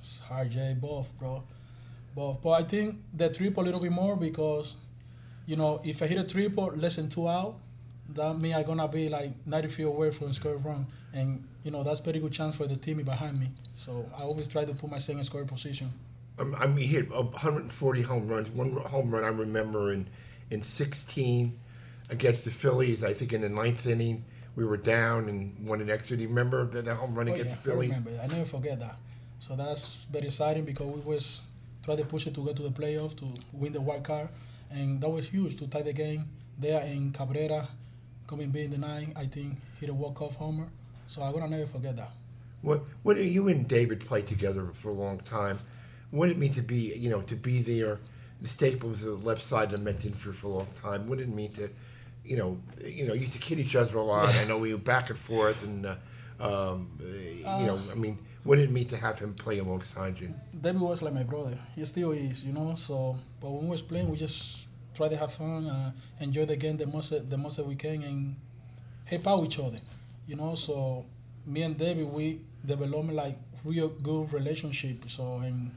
It's 0.00 0.18
hard, 0.20 0.50
Jay. 0.50 0.76
Both, 0.78 1.18
bro. 1.18 1.42
Both. 2.14 2.42
But 2.42 2.50
I 2.50 2.64
think 2.64 2.96
the 3.14 3.30
triple 3.30 3.62
a 3.62 3.66
little 3.66 3.80
bit 3.80 3.90
more 3.92 4.14
because, 4.14 4.76
you 5.46 5.56
know, 5.56 5.80
if 5.84 6.02
I 6.02 6.06
hit 6.06 6.18
a 6.18 6.24
triple 6.24 6.66
less 6.76 6.96
than 6.96 7.08
two 7.08 7.26
out, 7.26 7.56
that 8.10 8.38
means 8.38 8.56
I'm 8.56 8.64
gonna 8.64 8.88
be 8.88 9.08
like 9.08 9.32
90 9.46 9.68
feet 9.68 9.84
away 9.84 10.10
from 10.10 10.34
score 10.34 10.56
run, 10.58 10.86
and 11.14 11.48
you 11.64 11.70
know 11.70 11.82
that's 11.82 12.00
very 12.00 12.20
good 12.20 12.32
chance 12.32 12.56
for 12.56 12.66
the 12.66 12.76
team 12.76 13.02
behind 13.02 13.40
me. 13.40 13.48
So 13.74 14.06
I 14.16 14.22
always 14.22 14.46
try 14.46 14.64
to 14.64 14.74
put 14.74 14.90
myself 14.90 15.18
in 15.18 15.24
scoring 15.24 15.48
position. 15.48 15.92
Um, 16.38 16.54
I 16.58 16.66
mean, 16.66 16.78
he 16.78 16.86
hit 16.86 17.10
140 17.10 18.02
home 18.02 18.28
runs. 18.28 18.50
One 18.50 18.72
home 18.72 19.10
run 19.10 19.24
I 19.24 19.28
remember 19.28 19.92
in 19.92 20.06
in 20.50 20.62
16 20.62 21.58
against 22.10 22.44
the 22.44 22.50
Phillies. 22.50 23.02
I 23.02 23.12
think 23.12 23.32
in 23.32 23.40
the 23.40 23.48
ninth 23.48 23.86
inning 23.86 24.24
we 24.56 24.64
were 24.64 24.76
down 24.76 25.28
and 25.28 25.66
won 25.66 25.80
an 25.80 25.90
extra. 25.90 26.16
Do 26.16 26.22
you 26.22 26.28
remember 26.28 26.64
that, 26.66 26.84
that 26.84 26.94
home 26.94 27.14
run 27.14 27.28
Oh, 27.28 27.32
against 27.32 27.54
yeah, 27.54 27.60
the 27.62 27.70
Phillies? 27.70 27.92
I 27.92 27.98
remember. 27.98 28.22
I 28.22 28.26
never 28.26 28.44
forget 28.44 28.78
that. 28.80 28.96
So 29.40 29.56
that's 29.56 30.06
very 30.10 30.26
exciting 30.26 30.64
because 30.64 30.86
we 30.86 31.00
was 31.00 31.42
try 31.82 31.96
to 31.96 32.04
push 32.04 32.26
it 32.26 32.34
to 32.34 32.44
get 32.44 32.56
to 32.56 32.62
the 32.62 32.70
playoff 32.70 33.16
to 33.16 33.26
win 33.52 33.72
the 33.72 33.80
wild 33.80 34.04
card, 34.04 34.28
and 34.70 35.00
that 35.00 35.08
was 35.08 35.28
huge 35.28 35.56
to 35.56 35.66
tie 35.66 35.82
the 35.82 35.92
game 35.92 36.24
there 36.58 36.80
in 36.82 37.12
Cabrera, 37.12 37.68
coming 38.26 38.50
being 38.50 38.70
the 38.70 38.78
nine. 38.78 39.12
I 39.16 39.26
think 39.26 39.56
hit 39.80 39.88
a 39.88 39.94
walk 39.94 40.20
off 40.22 40.36
homer. 40.36 40.68
So 41.06 41.22
I'm 41.22 41.32
gonna 41.32 41.48
never 41.48 41.66
forget 41.66 41.96
that. 41.96 42.10
What 42.62 42.82
what 43.02 43.16
you 43.16 43.48
and 43.48 43.68
David 43.68 44.00
played 44.00 44.26
together 44.26 44.66
for 44.74 44.88
a 44.88 44.94
long 44.94 45.18
time. 45.18 45.58
What 46.10 46.28
did 46.28 46.36
it 46.36 46.40
mean 46.40 46.52
to 46.52 46.62
be 46.62 46.94
you 46.96 47.10
know 47.10 47.22
to 47.22 47.36
be 47.36 47.62
there? 47.62 47.98
The 48.40 48.48
Staples 48.48 49.02
the 49.02 49.12
left 49.12 49.42
side 49.42 49.72
of 49.72 49.78
the 49.78 49.78
Mets 49.78 50.04
infield 50.04 50.36
for 50.36 50.46
a 50.48 50.50
long 50.50 50.66
time. 50.74 51.08
What 51.08 51.18
did 51.18 51.28
it 51.28 51.34
mean 51.34 51.50
to, 51.52 51.70
you 52.24 52.36
know, 52.36 52.58
you 52.84 53.06
know, 53.06 53.14
used 53.14 53.32
to 53.34 53.38
kid 53.38 53.58
each 53.58 53.76
other 53.76 53.96
a 53.96 54.02
lot. 54.02 54.34
I 54.34 54.44
know 54.44 54.58
we 54.58 54.74
were 54.74 54.80
back 54.80 55.08
and 55.08 55.18
forth, 55.18 55.62
and 55.62 55.86
uh, 55.86 55.94
um, 56.40 56.90
uh, 57.00 57.58
you 57.58 57.66
know, 57.66 57.80
I 57.90 57.94
mean, 57.94 58.18
what 58.42 58.56
did 58.56 58.68
it 58.68 58.72
mean 58.72 58.86
to 58.88 58.96
have 58.96 59.18
him 59.18 59.34
play 59.34 59.58
alongside 59.58 60.20
you? 60.20 60.34
David 60.60 60.80
was 60.80 61.00
like 61.00 61.14
my 61.14 61.22
brother. 61.22 61.56
He 61.74 61.84
still 61.84 62.12
is, 62.12 62.44
you 62.44 62.52
know. 62.52 62.74
So, 62.74 63.16
but 63.40 63.50
when 63.50 63.64
we 63.64 63.70
was 63.70 63.82
playing, 63.82 64.10
we 64.10 64.16
just 64.18 64.66
try 64.94 65.08
to 65.08 65.16
have 65.16 65.32
fun, 65.32 65.66
uh, 65.66 65.92
enjoy 66.20 66.44
the 66.44 66.56
game 66.56 66.76
the 66.76 66.86
most 66.86 67.30
the 67.30 67.38
most 67.38 67.56
that 67.56 67.66
we 67.66 67.76
can, 67.76 68.02
and 68.02 68.36
help 69.06 69.26
out 69.26 69.44
each 69.44 69.58
other, 69.58 69.78
you 70.26 70.36
know. 70.36 70.54
So, 70.54 71.04
me 71.46 71.62
and 71.62 71.78
David, 71.78 72.06
we 72.12 72.40
developed 72.64 73.12
like 73.12 73.36
real 73.64 73.88
good 73.88 74.32
relationship. 74.32 75.08
So, 75.08 75.38
and 75.38 75.70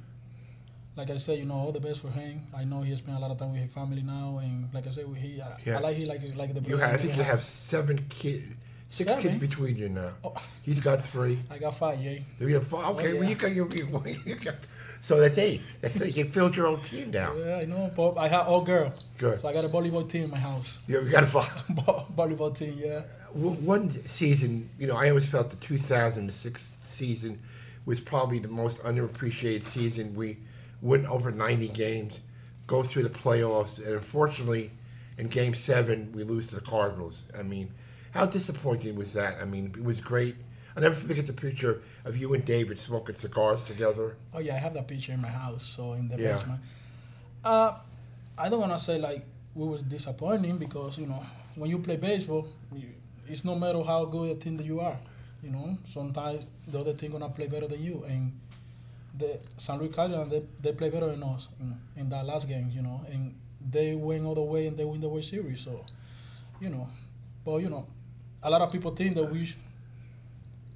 like 0.96 1.10
I 1.10 1.18
said, 1.18 1.38
you 1.40 1.46
know, 1.46 1.56
all 1.56 1.72
the 1.72 1.80
best 1.80 2.02
for 2.02 2.10
him. 2.10 2.42
I 2.56 2.64
know 2.64 2.82
he 2.82 2.96
spent 2.96 3.18
a 3.18 3.20
lot 3.20 3.32
of 3.32 3.38
time 3.38 3.52
with 3.54 3.62
his 3.62 3.74
family 3.74 4.02
now, 4.02 4.40
and 4.42 4.70
like 4.74 4.88
I 4.88 4.90
said, 4.92 5.06
he, 5.16 5.42
I, 5.42 5.58
Yeah. 5.66 5.78
I 5.78 5.80
like 5.82 5.98
he 5.98 6.06
like 6.06 6.22
like 6.36 6.54
the. 6.54 6.62
You 6.62 6.78
have, 6.78 6.94
I 6.94 6.98
think 6.98 7.16
you 7.18 7.24
have 7.24 7.42
seven 7.44 8.06
kids, 8.10 8.46
six 8.90 9.10
Seven? 9.10 9.24
kids 9.24 9.38
between 9.38 9.76
you 9.78 9.90
now. 9.90 10.12
Oh. 10.24 10.34
He's 10.64 10.80
got 10.80 11.02
three. 11.02 11.38
I 11.50 11.58
got 11.60 11.76
five, 11.76 12.02
yeah. 12.02 12.20
You 12.40 12.48
have 12.56 12.68
five. 12.68 12.84
Oh, 12.86 12.94
okay, 12.94 13.12
Oh, 13.12 13.16
well 13.16 13.24
yeah. 13.24 13.30
you 13.30 13.36
got 13.36 13.52
your. 13.54 13.68
You, 13.76 14.16
you 14.26 14.36
got, 14.36 14.56
so 15.00 15.20
that's 15.20 15.38
eight. 15.38 15.62
That's 15.80 16.02
eight. 16.02 16.18
You 16.18 16.26
filled 16.26 16.56
your 16.58 16.68
own 16.68 16.82
team 16.82 17.12
now. 17.12 17.32
Yeah, 17.36 17.58
I 17.62 17.66
know. 17.66 17.92
But 17.96 18.18
I 18.18 18.28
have 18.28 18.48
all 18.48 18.62
girl. 18.66 18.92
Good. 19.20 19.38
So 19.38 19.48
I 19.48 19.54
got 19.54 19.64
a 19.64 19.70
volleyball 19.70 20.10
team 20.10 20.24
in 20.24 20.32
my 20.32 20.40
house. 20.40 20.80
You 20.88 21.02
got 21.02 21.24
a 21.24 21.28
five. 21.28 21.46
volleyball 22.18 22.58
team, 22.58 22.76
yeah. 22.78 23.04
One 23.38 23.92
season, 23.92 24.68
you 24.80 24.88
know, 24.88 24.96
I 24.96 25.10
always 25.10 25.28
felt 25.28 25.52
the 25.52 25.58
2006 25.58 26.80
season 26.82 27.40
was 27.86 28.00
probably 28.00 28.40
the 28.40 28.48
most 28.48 28.82
underappreciated 28.84 29.64
season. 29.64 30.16
We 30.16 30.38
went 30.82 31.06
over 31.06 31.32
90 31.32 31.68
games, 31.70 32.20
go 32.66 32.82
through 32.82 33.04
the 33.04 33.10
playoffs, 33.12 33.78
and 33.78 33.94
unfortunately, 33.94 34.72
in 35.20 35.28
Game 35.28 35.54
Seven, 35.54 36.12
we 36.16 36.24
lose 36.24 36.48
to 36.48 36.56
the 36.56 36.62
Cardinals. 36.62 37.26
I 37.38 37.44
mean, 37.44 37.70
How 38.12 38.26
disappointing 38.26 38.96
was 38.96 39.14
that? 39.14 39.38
I 39.40 39.46
mean, 39.46 39.66
it 39.78 39.84
was 39.84 40.02
great. 40.02 40.36
I 40.76 40.80
never 40.80 40.96
forget 40.96 41.28
the 41.28 41.34
picture 41.34 41.82
of 42.06 42.18
you 42.18 42.34
and 42.34 42.44
David 42.44 42.80
smoking 42.80 43.14
cigars 43.14 43.66
together. 43.66 44.16
Oh 44.34 44.40
yeah, 44.40 44.56
I 44.56 44.58
have 44.58 44.74
that 44.74 44.88
picture 44.88 45.12
in 45.12 45.22
my 45.22 45.28
house, 45.30 45.64
so 45.64 45.94
in 45.94 46.08
the 46.08 46.18
Yeah. 46.18 46.34
basement. 46.34 46.62
Uh, 47.44 47.76
I 48.36 48.50
don't 48.50 48.62
wanna 48.62 48.80
say 48.80 48.98
like 48.98 49.24
we 49.54 49.68
was 49.68 49.84
disappointing 49.84 50.58
because 50.58 50.98
you 50.98 51.06
know 51.06 51.24
when 51.56 51.70
you 51.70 51.78
play 51.80 51.98
baseball, 51.98 52.48
you, 52.76 52.88
it's 53.30 53.46
no 53.46 53.56
matter 53.56 53.82
how 53.84 54.06
good 54.06 54.32
a 54.32 54.36
team 54.40 54.58
that 54.58 54.66
you 54.66 54.80
are. 54.80 54.98
You 55.44 55.52
know, 55.52 55.78
sometimes 55.86 56.46
the 56.68 56.80
other 56.80 56.94
team 56.94 57.12
gonna 57.12 57.30
play 57.30 57.48
better 57.48 57.68
than 57.68 57.82
you, 57.84 58.04
and 58.08 58.32
the 59.18 59.40
San 59.58 59.80
Luis 59.80 59.94
Cardinals 59.96 60.30
they, 60.30 60.44
they 60.62 60.74
play 60.74 60.90
better 60.90 61.08
than 61.08 61.24
us 61.24 61.50
in, 61.60 61.78
in 61.98 62.10
that 62.10 62.26
last 62.26 62.48
game. 62.48 62.72
You 62.74 62.82
know, 62.84 63.06
and 63.12 63.36
they 63.72 63.96
win 63.96 64.26
all 64.26 64.36
the 64.36 64.44
way 64.44 64.68
and 64.68 64.78
they 64.78 64.86
win 64.86 65.02
the 65.02 65.10
World 65.10 65.26
Series. 65.26 65.62
So, 65.62 65.84
you 66.62 66.70
know, 66.70 66.90
but 67.46 67.58
you 67.58 67.70
know, 67.70 67.88
a 68.44 68.50
lot 68.50 68.62
of 68.62 68.72
people 68.72 68.92
think 68.92 69.16
that 69.16 69.26
we. 69.26 69.48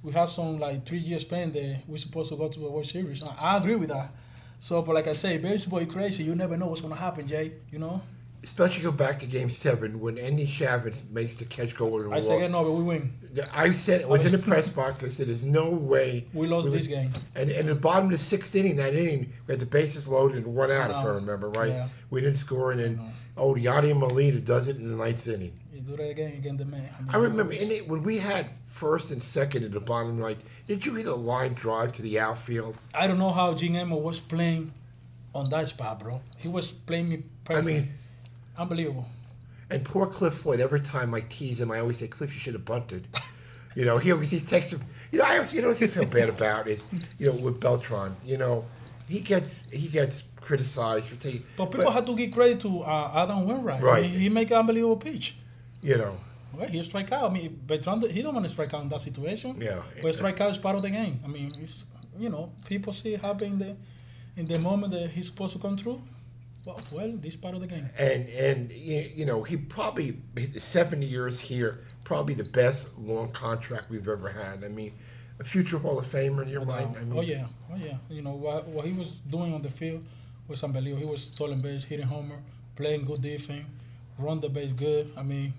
we 0.02 0.12
have 0.12 0.28
some 0.28 0.58
like 0.58 0.84
three 0.86 0.98
years 0.98 1.22
span 1.22 1.52
there. 1.52 1.80
We're 1.86 1.96
supposed 1.96 2.30
to 2.30 2.36
go 2.36 2.48
to 2.48 2.60
the 2.60 2.68
World 2.70 2.86
Series. 2.86 3.22
I, 3.24 3.34
I 3.54 3.56
agree 3.58 3.76
with 3.76 3.90
that. 3.90 4.10
So, 4.58 4.82
but 4.82 4.94
like 4.94 5.06
I 5.08 5.12
say, 5.12 5.38
baseball 5.38 5.80
is 5.80 5.92
crazy. 5.92 6.24
You 6.24 6.34
never 6.34 6.56
know 6.56 6.66
what's 6.66 6.80
gonna 6.80 6.94
happen, 6.96 7.26
Jay. 7.26 7.52
You 7.70 7.78
know. 7.78 8.00
Especially 8.44 8.82
go 8.82 8.90
back 8.90 9.20
to 9.20 9.26
Game 9.26 9.48
Seven 9.48 10.00
when 10.00 10.18
Endy 10.18 10.46
Chavez 10.46 11.04
makes 11.10 11.36
the 11.36 11.44
catch 11.44 11.76
go 11.76 11.86
over 11.86 12.04
the 12.04 12.10
I 12.10 12.18
wall. 12.18 12.22
say 12.22 12.48
no, 12.48 12.64
but 12.64 12.72
we 12.72 12.82
win. 12.82 13.12
I 13.52 13.72
said 13.72 14.00
it 14.00 14.08
was 14.08 14.24
in 14.24 14.32
the 14.32 14.38
press 14.50 14.68
box. 14.68 15.02
I 15.04 15.08
said, 15.08 15.28
"There's 15.28 15.44
no 15.44 15.70
way 15.70 16.26
We 16.34 16.48
lost 16.48 16.64
would-" 16.64 16.76
this 16.76 16.88
game. 16.88 17.12
And 17.36 17.50
and 17.50 17.68
the 17.68 17.76
bottom 17.76 18.06
of 18.06 18.10
the 18.12 18.18
sixth 18.18 18.54
inning, 18.56 18.76
that 18.76 18.94
inning, 18.94 19.32
we 19.46 19.52
had 19.52 19.60
the 19.60 19.66
bases 19.66 20.08
loaded 20.08 20.44
and 20.44 20.56
one 20.56 20.72
out, 20.72 20.90
if 20.90 20.96
I 20.96 21.04
remember 21.04 21.50
right. 21.50 21.70
Yeah. 21.70 21.88
We 22.10 22.20
didn't 22.20 22.36
score, 22.36 22.72
and 22.72 22.80
then 22.80 23.00
oh, 23.36 23.54
Yadi 23.54 23.96
Molina 23.96 24.40
does 24.40 24.66
it 24.66 24.76
in 24.76 24.90
the 24.90 24.96
ninth 24.96 25.26
inning. 25.28 25.52
You 25.72 25.80
do 25.80 25.96
that 25.96 26.10
again 26.10 26.32
against 26.32 26.58
the 26.58 26.64
man. 26.64 26.90
mean, 27.00 27.08
I 27.10 27.18
remember 27.18 27.52
in 27.52 27.70
it, 27.70 27.88
when 27.88 28.02
we 28.02 28.18
had 28.18 28.48
first 28.72 29.10
and 29.10 29.22
second 29.22 29.62
in 29.64 29.70
the 29.70 29.80
bottom 29.80 30.18
right. 30.18 30.38
Did 30.66 30.84
you 30.86 30.94
hit 30.94 31.06
a 31.06 31.14
line 31.14 31.52
drive 31.52 31.92
to 31.92 32.02
the 32.02 32.18
outfield? 32.18 32.76
I 32.94 33.06
don't 33.06 33.18
know 33.18 33.30
how 33.30 33.54
Jim 33.54 33.76
Edmonds 33.76 34.02
was 34.02 34.18
playing 34.18 34.72
on 35.34 35.48
that 35.50 35.68
spot, 35.68 36.00
bro. 36.00 36.22
He 36.38 36.48
was 36.48 36.72
playing 36.72 37.06
me 37.10 37.22
I 37.48 37.60
mean, 37.60 37.92
unbelievable. 38.58 39.06
and 39.70 39.84
poor 39.84 40.06
Cliff 40.06 40.34
Floyd. 40.34 40.60
Every 40.60 40.80
time 40.80 41.14
I 41.14 41.20
tease 41.20 41.60
him, 41.60 41.70
I 41.70 41.78
always 41.80 41.98
say, 41.98 42.08
"Cliff, 42.08 42.32
you 42.32 42.38
should 42.38 42.54
have 42.54 42.64
bunted." 42.64 43.06
You 43.74 43.86
know, 43.86 43.96
he 43.96 44.12
always 44.12 44.30
he 44.30 44.38
takes 44.40 44.70
him. 44.70 44.82
You 45.10 45.20
know, 45.20 45.24
I 45.24 45.32
always, 45.36 45.54
you 45.54 45.62
know, 45.62 45.68
what 45.68 45.80
I 45.82 45.86
feel 45.86 46.04
bad 46.04 46.28
about 46.28 46.68
is, 46.68 46.84
you 47.18 47.28
know, 47.28 47.32
with 47.32 47.58
Beltran. 47.58 48.14
You 48.22 48.36
know, 48.36 48.66
he 49.08 49.20
gets 49.20 49.58
he 49.72 49.88
gets 49.88 50.24
criticized 50.42 51.06
for 51.08 51.16
taking. 51.16 51.42
But 51.56 51.72
people 51.72 51.90
have 51.90 52.04
to 52.04 52.14
give 52.14 52.32
credit 52.32 52.60
to 52.60 52.82
uh, 52.82 53.22
Adam 53.22 53.46
Wainwright. 53.46 53.80
Right. 53.82 54.04
He, 54.04 54.18
he 54.24 54.28
make 54.28 54.50
an 54.50 54.58
unbelievable 54.58 54.98
pitch. 54.98 55.36
you 55.80 55.96
know, 55.96 56.18
Well, 56.52 56.68
he 56.68 56.82
strike 56.82 57.10
out. 57.12 57.30
I 57.30 57.32
mean, 57.32 57.60
Beltran, 57.66 58.02
he 58.10 58.20
don't 58.20 58.34
want 58.34 58.44
to 58.44 58.52
strike 58.52 58.74
out 58.74 58.82
in 58.82 58.90
that 58.90 59.00
situation. 59.00 59.58
Yeah. 59.58 59.80
But 60.02 60.14
strike 60.14 60.38
out 60.42 60.50
is 60.50 60.58
part 60.58 60.76
of 60.76 60.82
the 60.82 60.90
game. 60.90 61.20
I 61.24 61.28
mean, 61.28 61.50
it's, 61.58 61.86
you 62.18 62.28
know, 62.28 62.52
people 62.66 62.92
see 62.92 63.14
it 63.14 63.22
happen 63.22 63.52
in 63.52 63.58
the, 63.58 63.76
in 64.36 64.44
the 64.44 64.58
moment 64.58 64.92
that 64.92 65.08
he's 65.12 65.28
supposed 65.28 65.54
to 65.56 65.58
come 65.62 65.78
through. 65.78 66.02
Well, 66.64 66.80
well, 66.92 67.12
this 67.16 67.36
part 67.36 67.54
of 67.54 67.60
the 67.60 67.66
game. 67.66 67.88
and 67.98 68.28
and 68.28 68.72
you 68.72 69.24
know, 69.26 69.42
he 69.42 69.56
probably 69.56 70.18
seven 70.56 71.02
years 71.02 71.40
here, 71.40 71.80
probably 72.04 72.34
the 72.34 72.44
best 72.50 72.96
long 72.98 73.32
contract 73.32 73.90
we've 73.90 74.06
ever 74.08 74.28
had. 74.28 74.62
I 74.64 74.68
mean, 74.68 74.92
a 75.40 75.44
future 75.44 75.78
Hall 75.78 75.98
of 75.98 76.06
Famer 76.06 76.42
in 76.42 76.48
your 76.48 76.64
mind. 76.64 76.94
I 76.96 77.04
mean, 77.04 77.18
oh 77.18 77.22
yeah, 77.22 77.46
oh 77.72 77.76
yeah. 77.76 77.96
You 78.08 78.22
know 78.22 78.32
what 78.32 78.68
what 78.68 78.84
he 78.84 78.92
was 78.92 79.20
doing 79.28 79.52
on 79.52 79.62
the 79.62 79.70
field 79.70 80.04
was 80.48 80.62
unbelievable. 80.62 81.04
He 81.04 81.10
was 81.10 81.22
stolen 81.24 81.60
base, 81.60 81.84
hitting 81.84 82.06
homer, 82.06 82.38
playing 82.76 83.04
good 83.06 83.22
defense, 83.22 83.66
run 84.18 84.40
the 84.40 84.48
base 84.48 84.70
good. 84.72 85.10
I 85.16 85.22
mean, 85.24 85.52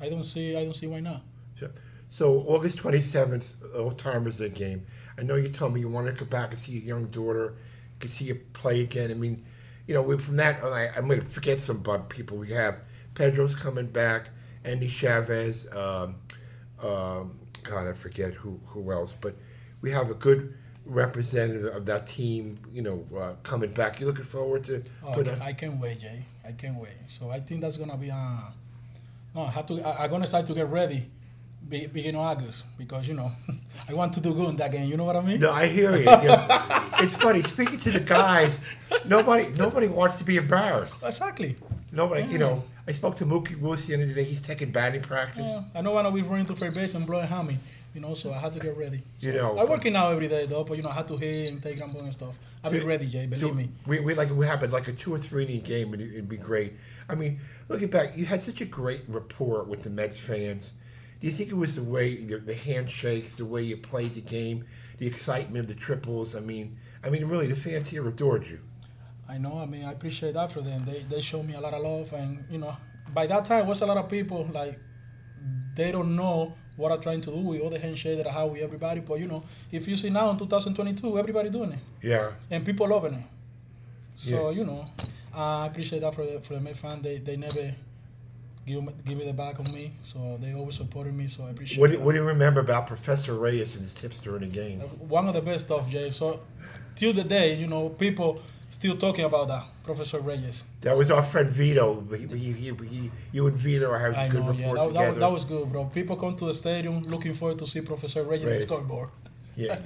I 0.00 0.08
don't 0.08 0.24
see 0.24 0.56
I 0.56 0.64
don't 0.64 0.74
see 0.74 0.86
why 0.88 1.00
not. 1.00 1.22
So- 1.58 1.70
So 2.10 2.40
August 2.48 2.78
twenty 2.78 3.00
seventh, 3.02 3.54
Old 3.74 3.98
Timers 3.98 4.38
Day 4.38 4.48
game. 4.48 4.86
I 5.18 5.22
know 5.22 5.36
you 5.36 5.50
told 5.50 5.74
me 5.74 5.80
you 5.80 5.88
wanted 5.88 6.12
to 6.12 6.16
come 6.18 6.28
back 6.28 6.50
and 6.50 6.58
see 6.58 6.72
your 6.72 6.82
young 6.96 7.06
daughter, 7.10 7.54
could 8.00 8.10
see 8.10 8.24
you 8.24 8.36
play 8.54 8.80
again. 8.80 9.10
I 9.10 9.14
mean, 9.14 9.44
you 9.88 9.94
know, 9.94 10.02
we- 10.02 10.18
from 10.18 10.36
that, 10.36 10.62
I, 10.62 10.88
I'm 10.94 11.08
going 11.08 11.20
to 11.20 11.26
forget 11.26 11.60
some 11.60 11.82
people 12.08 12.36
we 12.36 12.50
have. 12.50 12.82
Pedro's 13.14 13.56
coming 13.56 13.86
back, 13.86 14.28
Endy 14.64 14.86
Chavez. 14.86 15.66
Um, 15.74 16.14
um, 16.80 17.36
God, 17.64 17.88
I 17.88 17.92
forget 17.94 18.34
who 18.34 18.60
who 18.66 18.92
else, 18.92 19.16
but 19.20 19.34
we 19.80 19.90
have 19.90 20.10
a 20.10 20.14
good 20.14 20.54
representative 20.84 21.74
of 21.74 21.86
that 21.86 22.06
team. 22.06 22.58
You 22.72 22.82
know, 22.82 23.06
uh, 23.18 23.32
coming 23.42 23.72
back. 23.72 23.98
You 23.98 24.06
looking 24.06 24.24
forward 24.24 24.64
to? 24.64 24.84
Oh, 25.02 25.10
I, 25.10 25.14
putting 25.14 25.32
can, 25.32 25.42
on- 25.42 25.48
I 25.48 25.52
can't 25.54 25.80
wait, 25.80 26.00
Jay. 26.00 26.24
I 26.46 26.52
can't 26.52 26.76
wait. 26.76 26.96
So 27.08 27.30
I 27.30 27.40
think 27.40 27.62
that's 27.62 27.76
gonna 27.76 27.96
be 27.96 28.10
uh 28.10 28.36
no, 29.34 29.42
I 29.42 29.50
have 29.50 29.66
to 29.66 29.80
I, 29.82 30.04
I'm 30.04 30.10
gonna 30.10 30.26
start 30.26 30.46
to 30.46 30.52
get 30.54 30.68
ready 30.68 31.10
be, 31.68 31.86
beginning 31.86 32.20
of 32.20 32.26
August 32.26 32.64
because 32.76 33.06
you 33.08 33.14
know 33.14 33.30
I 33.88 33.94
want 33.94 34.12
to 34.14 34.20
do 34.20 34.34
good 34.34 34.50
in 34.50 34.56
that 34.56 34.72
game. 34.72 34.88
You 34.88 34.96
know 34.96 35.04
what 35.04 35.16
I 35.16 35.20
mean? 35.20 35.40
No, 35.40 35.52
I 35.52 35.66
hear 35.66 35.96
you. 35.96 36.08
It's 37.00 37.14
funny 37.14 37.42
speaking 37.42 37.78
to 37.80 37.92
the 37.92 38.00
guys. 38.00 38.60
Nobody, 39.06 39.46
nobody 39.56 39.86
wants 39.86 40.18
to 40.18 40.24
be 40.24 40.36
embarrassed. 40.36 41.04
Exactly. 41.04 41.54
Nobody, 41.92 42.24
you 42.24 42.38
know. 42.38 42.64
I 42.88 42.92
spoke 42.92 43.14
to 43.16 43.24
Mookie 43.26 43.56
Wilson 43.60 43.98
the 44.00 44.04
other 44.06 44.14
day. 44.14 44.24
He's 44.24 44.42
taking 44.42 44.70
batting 44.72 45.02
practice. 45.02 45.46
Yeah, 45.46 45.60
I 45.76 45.82
know 45.82 45.92
when 45.94 46.06
I 46.06 46.10
be 46.10 46.22
running 46.22 46.46
to 46.46 46.56
first 46.56 46.74
base 46.74 46.94
and 46.96 47.06
blowing 47.06 47.28
hammy, 47.28 47.56
you 47.94 48.00
know, 48.00 48.14
so 48.14 48.32
I 48.32 48.38
had 48.38 48.52
to 48.54 48.58
get 48.58 48.76
ready. 48.76 49.00
You 49.20 49.32
know, 49.32 49.56
I'm 49.58 49.68
working 49.68 49.94
out 49.94 50.10
every 50.10 50.26
day 50.26 50.44
though, 50.46 50.64
but 50.64 50.76
you 50.76 50.82
know, 50.82 50.88
I 50.88 50.94
had 50.94 51.06
to 51.08 51.16
hit 51.16 51.50
and 51.52 51.62
take 51.62 51.78
gamble 51.78 52.00
and 52.00 52.12
stuff. 52.12 52.36
I'll 52.64 52.72
be 52.72 52.80
ready, 52.80 53.06
Jay. 53.06 53.26
Believe 53.26 53.38
So 53.38 53.52
me. 53.54 53.68
we, 53.86 54.00
we 54.00 54.14
like 54.14 54.30
we 54.30 54.44
have 54.46 54.62
it 54.64 54.72
like 54.72 54.88
a 54.88 54.92
two 54.92 55.14
or 55.14 55.18
three 55.18 55.44
inning 55.44 55.60
game, 55.60 55.92
and 55.92 56.02
it, 56.02 56.12
it'd 56.14 56.28
be 56.28 56.36
great. 56.38 56.72
I 57.08 57.14
mean, 57.14 57.38
looking 57.68 57.88
back, 57.88 58.16
you 58.16 58.24
had 58.26 58.40
such 58.40 58.60
a 58.60 58.64
great 58.64 59.02
rapport 59.06 59.62
with 59.62 59.82
the 59.82 59.90
Mets 59.90 60.18
fans. 60.18 60.72
Do 61.20 61.26
you 61.26 61.32
think 61.32 61.50
it 61.50 61.56
was 61.56 61.74
the 61.76 61.82
way 61.82 62.14
the, 62.24 62.38
the 62.38 62.54
handshakes, 62.54 63.36
the 63.36 63.44
way 63.44 63.62
you 63.62 63.76
played 63.76 64.14
the 64.14 64.20
game, 64.20 64.64
the 64.98 65.06
excitement 65.06 65.58
of 65.64 65.68
the 65.68 65.74
triples? 65.74 66.36
I 66.36 66.40
mean, 66.40 66.76
I 67.04 67.10
mean, 67.10 67.24
really, 67.26 67.46
the 67.48 67.56
fans 67.56 67.88
here 67.88 68.06
adored 68.06 68.46
you. 68.48 68.60
I 69.28 69.36
know. 69.38 69.58
I 69.58 69.66
mean, 69.66 69.84
I 69.84 69.92
appreciate 69.92 70.34
that 70.34 70.52
for 70.52 70.60
them. 70.62 70.84
They 70.86 71.00
they 71.08 71.20
showed 71.20 71.46
me 71.46 71.54
a 71.54 71.60
lot 71.60 71.74
of 71.74 71.82
love, 71.82 72.12
and 72.12 72.44
you 72.50 72.58
know, 72.58 72.76
by 73.12 73.26
that 73.26 73.44
time, 73.44 73.66
was 73.66 73.82
a 73.82 73.86
lot 73.86 73.96
of 73.98 74.08
people 74.08 74.48
like 74.54 74.78
they 75.74 75.92
don't 75.92 76.14
know 76.16 76.54
what 76.76 76.92
I'm 76.92 77.00
trying 77.00 77.20
to 77.22 77.30
do 77.30 77.38
with 77.40 77.60
all 77.60 77.70
the 77.70 77.78
handshake 77.78 78.16
that 78.18 78.26
I 78.28 78.32
have 78.32 78.50
with 78.50 78.62
everybody. 78.62 79.00
But 79.00 79.18
you 79.20 79.26
know, 79.26 79.42
if 79.72 79.86
you 79.88 79.96
see 79.96 80.10
now 80.10 80.30
in 80.30 80.38
2022, 80.38 81.18
everybody 81.18 81.50
doing 81.50 81.72
it, 81.72 81.78
Yeah, 82.00 82.30
and 82.50 82.64
people 82.64 82.88
loving 82.88 83.14
it. 83.14 83.24
So 84.16 84.50
Yeah. 84.50 84.58
you 84.58 84.64
know, 84.64 84.84
I 85.34 85.66
appreciate 85.66 86.00
that 86.00 86.14
for 86.14 86.24
the 86.24 86.40
for 86.40 86.54
the 86.54 86.60
Met 86.60 86.76
fan. 86.76 87.02
They 87.02 87.18
they 87.18 87.36
never 87.36 87.74
give 88.68 88.84
me, 88.84 88.92
give 89.04 89.18
me 89.18 89.26
the 89.26 89.32
back 89.32 89.58
on 89.58 89.66
me, 89.72 89.92
so 90.02 90.38
they 90.40 90.52
always 90.54 90.76
supported 90.76 91.14
me. 91.14 91.26
So 91.26 91.44
I 91.44 91.50
appreciate. 91.50 91.80
What 91.80 91.90
do, 91.90 91.96
that. 91.96 92.04
what 92.04 92.12
do 92.12 92.18
you 92.18 92.24
remember 92.24 92.60
about 92.60 92.86
Professor 92.86 93.34
Reyes 93.34 93.74
and 93.74 93.82
his 93.82 93.94
tips 93.94 94.20
during 94.20 94.40
the 94.40 94.46
game? 94.46 94.80
Uh, 94.80 94.86
one 95.06 95.26
of 95.26 95.34
the 95.34 95.40
best 95.40 95.66
stuff, 95.66 95.88
Jay. 95.88 96.10
So 96.10 96.40
till 96.94 97.12
the 97.12 97.24
day, 97.24 97.54
you 97.54 97.66
know, 97.66 97.88
people 97.88 98.40
still 98.70 98.96
talking 98.96 99.24
about 99.24 99.48
that, 99.48 99.64
Professor 99.84 100.20
Reyes. 100.20 100.64
That 100.82 100.96
was 100.96 101.10
our 101.10 101.22
friend 101.22 101.50
Vito. 101.50 102.04
He, 102.10 102.26
he, 102.26 102.52
he, 102.52 102.72
he, 102.86 103.10
you 103.32 103.46
and 103.46 103.56
Vito 103.56 103.96
have 103.96 104.14
a 104.14 104.18
I 104.18 104.28
good 104.28 104.44
know, 104.44 104.50
rapport 104.50 104.58
yeah, 104.58 104.66
that, 104.66 104.74
that, 104.74 104.86
together. 104.86 105.10
was, 105.10 105.18
that 105.18 105.32
was 105.32 105.44
good, 105.44 105.72
bro. 105.72 105.84
People 105.86 106.16
come 106.16 106.36
to 106.36 106.46
the 106.46 106.54
stadium 106.54 107.02
looking 107.02 107.32
forward 107.32 107.58
to 107.60 107.66
see 107.66 107.80
Professor 107.80 108.22
Reyes 108.24 108.44
Reyes. 108.44 108.62
scoreboard. 108.62 109.08
yeah, 109.56 109.78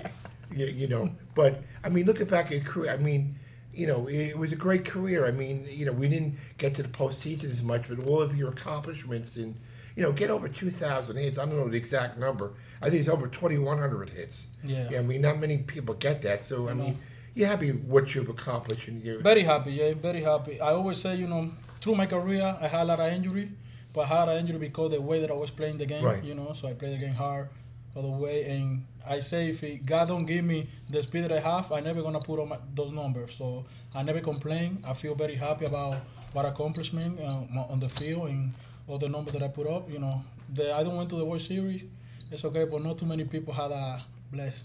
you, 0.55 0.67
you 0.67 0.89
know. 0.89 1.11
But 1.35 1.63
I 1.85 1.89
mean, 1.89 2.07
looking 2.07 2.27
back 2.27 2.51
at 2.53 2.65
career, 2.65 2.93
I 2.93 2.97
mean, 2.97 3.35
you 3.75 3.87
know, 3.87 4.09
it 4.09 4.37
was 4.39 4.53
a 4.53 4.57
great 4.57 4.85
career. 4.85 5.27
I 5.27 5.31
mean, 5.31 5.67
you 5.69 5.87
know, 5.87 5.93
we 5.93 6.09
didn't 6.09 6.37
get 6.59 6.75
to 6.77 6.83
the 6.83 6.89
postseason 6.89 7.51
as 7.51 7.63
much, 7.63 7.89
but 7.89 7.99
all 8.07 8.21
of 8.21 8.37
your 8.37 8.51
accomplishments 8.51 9.37
and 9.37 9.57
you 9.97 10.03
know, 10.03 10.13
get 10.13 10.31
over 10.31 10.49
two 10.49 10.71
thousand 10.71 11.17
hits. 11.17 11.37
I 11.39 11.45
don't 11.45 11.57
know 11.57 11.69
the 11.69 11.77
exact 11.77 12.19
number. 12.19 12.53
I 12.81 12.89
think 12.89 13.01
it's 13.01 13.09
over 13.09 13.29
twenty 13.29 13.59
one 13.59 13.79
hundred 13.79 14.09
hits. 14.11 14.47
Yeah. 14.65 14.89
I 14.99 15.03
mean, 15.03 15.21
not 15.21 15.39
many 15.39 15.59
people 15.59 15.95
get 15.95 16.23
that. 16.23 16.45
So 16.45 16.69
I 16.69 16.73
mean, 16.75 16.99
you're 17.35 17.49
happy 17.49 17.71
what 17.73 18.15
you've 18.15 18.29
accomplished, 18.29 18.89
and 18.89 19.03
you. 19.03 19.21
Very 19.21 19.43
happy, 19.43 19.73
yeah, 19.73 19.93
very 19.95 20.23
happy. 20.23 20.61
I 20.61 20.71
always 20.73 20.99
say, 20.99 21.17
you 21.17 21.27
know, 21.29 21.51
through 21.81 21.97
my 21.97 22.07
career, 22.07 22.57
I 22.61 22.69
had 22.69 22.83
a 22.83 22.85
lot 22.87 23.01
of 23.01 23.09
injury, 23.09 23.51
but 23.93 24.03
I 24.03 24.07
had 24.07 24.29
an 24.29 24.37
injury 24.39 24.59
because 24.59 24.91
the 24.93 25.01
way 25.01 25.21
that 25.21 25.31
I 25.31 25.35
was 25.35 25.51
playing 25.51 25.79
the 25.79 25.87
game, 25.87 26.05
Right. 26.05 26.23
you 26.25 26.35
know, 26.35 26.53
so 26.55 26.69
I 26.69 26.73
played 26.75 26.95
the 26.95 26.99
game 27.05 27.15
hard 27.15 27.49
all 27.95 28.03
the 28.03 28.09
way. 28.09 28.45
And 28.45 28.85
I 29.07 29.21
say, 29.21 29.49
if 29.49 29.63
it, 29.63 29.85
God 29.87 30.09
don't 30.09 30.27
give 30.27 30.45
me 30.45 30.69
the 30.89 31.03
speed 31.03 31.25
that 31.25 31.33
I 31.33 31.41
have, 31.41 31.73
I 31.73 31.81
never 31.81 32.03
gonna 32.03 32.21
put 32.21 32.41
on 32.41 32.49
my, 32.51 32.59
those 32.75 32.93
numbers. 32.93 33.35
So 33.35 33.65
I 33.95 34.03
never 34.03 34.21
complain. 34.21 34.83
I 34.87 34.93
feel 34.95 35.15
very 35.15 35.35
happy 35.35 35.65
about 35.67 35.97
what 36.33 36.45
accomplishment 36.45 37.21
uh, 37.21 37.61
on 37.71 37.81
the 37.81 37.89
field 37.89 38.29
and 38.29 38.53
all 38.89 38.99
the 38.99 39.09
numbers 39.09 39.35
that 39.35 39.43
I 39.43 39.49
put 39.49 39.67
up. 39.67 39.91
You 39.91 39.99
know, 39.99 40.23
the, 40.53 40.75
I 40.75 40.83
don't 40.83 40.97
went 40.97 41.11
to 41.11 41.17
the 41.17 41.25
World 41.25 41.43
Series. 41.43 41.85
It's 42.31 42.45
okay, 42.45 42.65
but 42.65 42.83
not 42.83 42.99
too 42.99 43.07
many 43.07 43.25
people 43.25 43.53
had 43.53 43.71
a 43.71 44.03
bless. 44.31 44.65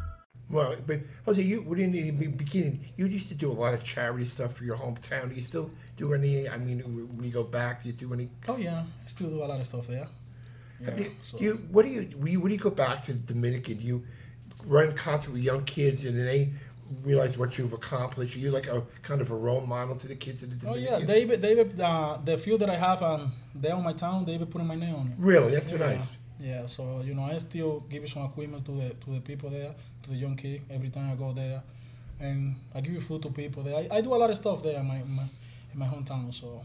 Well, 0.51 0.75
but 0.85 0.99
Jose, 1.25 1.41
you 1.41 1.61
when 1.61 1.79
in 1.79 1.91
the 1.91 2.27
beginning, 2.27 2.79
you 2.97 3.05
used 3.05 3.29
to 3.29 3.35
do 3.35 3.51
a 3.51 3.53
lot 3.53 3.73
of 3.73 3.83
charity 3.83 4.25
stuff 4.25 4.53
for 4.53 4.63
your 4.63 4.75
hometown. 4.75 5.29
Do 5.29 5.35
you 5.35 5.41
still 5.41 5.71
do 5.97 6.13
any? 6.13 6.49
I 6.49 6.57
mean, 6.57 6.79
when 7.15 7.23
you 7.23 7.31
go 7.31 7.43
back, 7.43 7.83
do 7.83 7.89
you 7.89 7.95
do 7.95 8.13
any? 8.13 8.29
Oh 8.47 8.57
yeah, 8.57 8.83
I 9.03 9.07
still 9.07 9.29
do 9.29 9.43
a 9.43 9.45
lot 9.45 9.59
of 9.59 9.65
stuff 9.65 9.87
there. 9.87 10.07
I 10.81 10.83
Yeah, 10.83 10.95
mean, 10.95 11.11
so- 11.21 11.37
do 11.37 11.43
you, 11.43 11.53
what 11.71 11.85
do 11.85 11.91
you, 11.91 12.01
when 12.17 12.31
you 12.31 12.39
when 12.41 12.51
you 12.51 12.57
go 12.57 12.71
back 12.71 13.03
to 13.03 13.13
Dominican? 13.13 13.77
Do 13.77 13.83
you 13.85 14.03
run 14.65 14.93
concert 14.93 15.31
with 15.31 15.41
young 15.43 15.63
kids 15.63 16.05
and 16.05 16.17
then 16.17 16.25
they 16.25 16.51
realize 17.03 17.37
what 17.37 17.57
you've 17.57 17.73
accomplished? 17.73 18.35
Are 18.35 18.39
you 18.39 18.51
like 18.51 18.67
a 18.67 18.83
kind 19.01 19.21
of 19.21 19.31
a 19.31 19.35
role 19.35 19.61
model 19.61 19.95
to 19.95 20.07
the 20.07 20.15
kids 20.15 20.43
in 20.43 20.49
the 20.49 20.67
Oh 20.67 20.75
yeah, 20.75 20.99
David, 20.99 21.41
David, 21.41 21.79
uh, 21.79 22.17
the 22.23 22.37
few 22.37 22.57
that 22.57 22.69
I 22.69 22.75
have 22.75 23.01
um, 23.01 23.31
there 23.55 23.75
on 23.75 23.83
my 23.83 23.93
town, 23.93 24.25
David 24.25 24.49
putting 24.51 24.67
my 24.67 24.75
name 24.75 24.95
on 24.95 25.07
it. 25.07 25.13
Really, 25.17 25.51
that's 25.51 25.71
yeah. 25.71 25.77
nice. 25.77 26.17
Yeah, 26.41 26.65
so 26.67 27.01
you 27.05 27.13
know, 27.15 27.23
I 27.23 27.37
still 27.39 27.81
give 27.89 28.09
some 28.09 28.25
equipment 28.25 28.65
to 28.65 28.71
the 28.71 28.89
to 28.95 29.11
the 29.11 29.21
people 29.21 29.49
there, 29.51 29.73
to 30.03 30.09
the 30.09 30.17
young 30.17 30.35
kid 30.35 30.61
every 30.71 30.89
time 30.89 31.11
I 31.11 31.15
go 31.15 31.33
there, 31.33 31.61
and 32.19 32.55
I 32.75 32.81
give 32.81 32.93
you 32.93 33.01
food 33.01 33.21
to 33.23 33.29
people 33.29 33.63
there. 33.63 33.75
I, 33.77 33.97
I 33.97 34.01
do 34.01 34.13
a 34.13 34.19
lot 34.23 34.31
of 34.31 34.37
stuff 34.37 34.63
there 34.63 34.79
in 34.79 34.87
my, 34.87 35.03
my 35.03 35.23
in 35.73 35.79
my 35.79 35.87
hometown. 35.87 36.33
So 36.33 36.63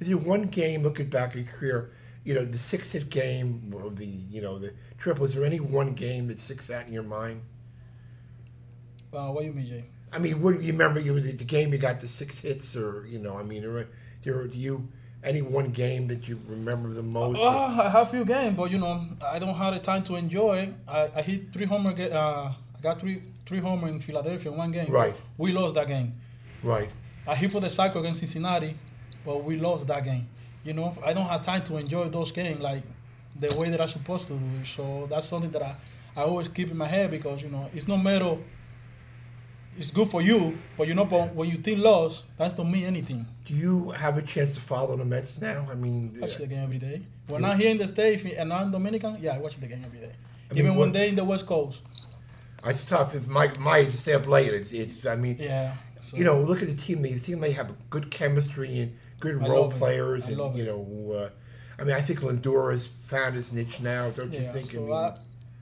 Is 0.00 0.08
there 0.08 0.18
one 0.18 0.46
game 0.46 0.82
looking 0.82 1.08
back 1.08 1.30
at 1.30 1.36
your 1.36 1.44
career? 1.46 1.90
You 2.24 2.34
know, 2.34 2.44
the 2.44 2.58
six 2.58 2.92
hit 2.92 3.10
game 3.10 3.72
or 3.74 3.90
the 3.90 4.06
you 4.06 4.42
know 4.42 4.58
the 4.58 4.74
triple. 4.98 5.24
Is 5.24 5.34
there 5.34 5.44
any 5.44 5.60
one 5.60 5.94
game 5.94 6.28
that 6.28 6.40
sticks 6.40 6.70
out 6.70 6.86
in 6.86 6.92
your 6.92 7.02
mind? 7.04 7.42
uh, 9.12 9.28
what 9.28 9.40
do 9.42 9.46
you 9.46 9.52
mean, 9.54 9.66
Jay? 9.66 9.84
I 10.12 10.18
mean, 10.18 10.40
what 10.42 10.60
you 10.62 10.72
remember? 10.72 11.00
You 11.00 11.18
the 11.20 11.44
game 11.44 11.72
you 11.72 11.78
got 11.78 12.00
the 12.00 12.08
six 12.08 12.40
hits, 12.40 12.76
or 12.76 13.06
you 13.06 13.18
know, 13.18 13.38
I 13.38 13.42
mean, 13.42 13.62
do 14.22 14.48
you 14.52 14.88
any 15.22 15.42
one 15.42 15.70
game 15.70 16.06
that 16.08 16.28
you 16.28 16.40
remember 16.48 16.90
the 16.92 17.02
most? 17.02 17.38
Oh, 17.40 17.48
I 17.48 17.88
have 17.90 18.08
a 18.08 18.10
few 18.10 18.24
games, 18.24 18.56
but 18.56 18.70
you 18.70 18.78
know, 18.78 19.04
I 19.22 19.38
don't 19.38 19.54
have 19.54 19.74
the 19.74 19.80
time 19.80 20.02
to 20.04 20.16
enjoy. 20.16 20.72
I, 20.88 21.10
I 21.16 21.22
hit 21.22 21.52
three 21.52 21.66
homer. 21.66 21.90
Uh, 21.90 22.52
I 22.76 22.80
got 22.82 22.98
three 23.00 23.22
three 23.46 23.58
homer 23.60 23.88
in 23.88 24.00
Philadelphia 24.00 24.50
in 24.52 24.56
one 24.58 24.72
game. 24.72 24.90
Right. 24.90 25.14
We 25.36 25.52
lost 25.52 25.74
that 25.74 25.88
game. 25.88 26.14
right. 26.62 26.88
I 27.26 27.34
hit 27.36 27.52
for 27.52 27.60
the 27.60 27.68
cycle 27.70 28.00
against 28.00 28.20
Cincinnati, 28.20 28.74
but 29.26 29.44
we 29.44 29.56
lost 29.58 29.86
that 29.88 30.04
game. 30.04 30.26
You 30.64 30.72
know, 30.72 30.96
I 31.04 31.12
don't 31.12 31.26
have 31.26 31.44
time 31.44 31.62
to 31.64 31.76
enjoy 31.76 32.08
those 32.08 32.32
games 32.32 32.60
like 32.60 32.82
the 33.38 33.54
way 33.58 33.68
that 33.68 33.80
I'm 33.80 33.88
supposed 33.88 34.26
to 34.28 34.34
do. 34.34 34.64
So 34.64 35.06
that's 35.08 35.26
something 35.26 35.50
that 35.50 35.62
I, 35.62 35.74
I 36.16 36.22
always 36.22 36.48
keep 36.48 36.70
in 36.70 36.76
my 36.78 36.86
head 36.88 37.10
because 37.10 37.42
you 37.42 37.50
know 37.50 37.68
it's 37.74 37.86
no 37.88 37.96
matter. 37.96 38.36
It's 39.76 39.90
good 39.90 40.08
for 40.08 40.20
you, 40.20 40.58
but 40.76 40.88
you 40.88 40.94
know, 40.94 41.04
but 41.04 41.34
when 41.34 41.48
you 41.48 41.56
think 41.56 41.78
loss, 41.78 42.24
that 42.36 42.54
don't 42.56 42.70
mean 42.70 42.84
anything. 42.84 43.24
Do 43.46 43.54
you 43.54 43.90
have 43.90 44.18
a 44.18 44.22
chance 44.22 44.54
to 44.54 44.60
follow 44.60 44.96
the 44.96 45.04
Mets 45.04 45.40
now? 45.40 45.66
I 45.70 45.74
mean, 45.74 46.18
watch 46.20 46.36
the 46.36 46.46
game 46.46 46.64
every 46.64 46.78
day. 46.78 47.02
When 47.28 47.44
I'm 47.44 47.58
here 47.58 47.70
in 47.70 47.78
the 47.78 47.86
States 47.86 48.24
and 48.24 48.52
I'm 48.52 48.70
Dominican, 48.70 49.18
yeah, 49.20 49.36
I 49.36 49.38
watch 49.38 49.56
the 49.56 49.66
game 49.66 49.82
every 49.84 50.00
day. 50.00 50.12
I 50.50 50.54
mean, 50.54 50.64
Even 50.64 50.76
when 50.76 50.88
what- 50.88 50.92
they 50.92 51.08
in 51.08 51.14
the 51.16 51.24
West 51.24 51.46
Coast. 51.46 51.82
it's 52.64 52.84
tough. 52.84 53.14
If 53.14 53.28
my 53.28 53.50
my 53.58 53.84
stay 53.88 54.14
up 54.14 54.26
late, 54.26 54.52
it's, 54.52 54.72
it's 54.72 55.06
I 55.06 55.14
mean, 55.14 55.36
Yeah. 55.38 55.74
so- 56.00 56.16
you 56.16 56.24
know, 56.24 56.40
look 56.40 56.60
at 56.62 56.68
the 56.68 56.74
team. 56.74 57.00
The 57.02 57.18
team 57.18 57.40
they 57.40 57.52
have 57.52 57.72
good 57.88 58.10
chemistry 58.10 58.80
and 58.80 58.92
good 59.20 59.40
I 59.42 59.48
role 59.48 59.70
players, 59.70 60.26
I 60.26 60.32
and 60.32 60.58
you 60.58 60.64
know, 60.64 61.12
uh, 61.14 61.30
I 61.80 61.84
mean, 61.84 61.94
I 61.94 62.00
think 62.02 62.20
Lindor 62.20 62.72
has 62.72 62.86
found 62.86 63.36
his 63.36 63.52
niche 63.52 63.80
now. 63.80 64.10
Don't 64.10 64.32
you 64.32 64.40
think? 64.42 64.72
so 64.72 64.78
I 64.78 64.80
mean, 64.80 65.14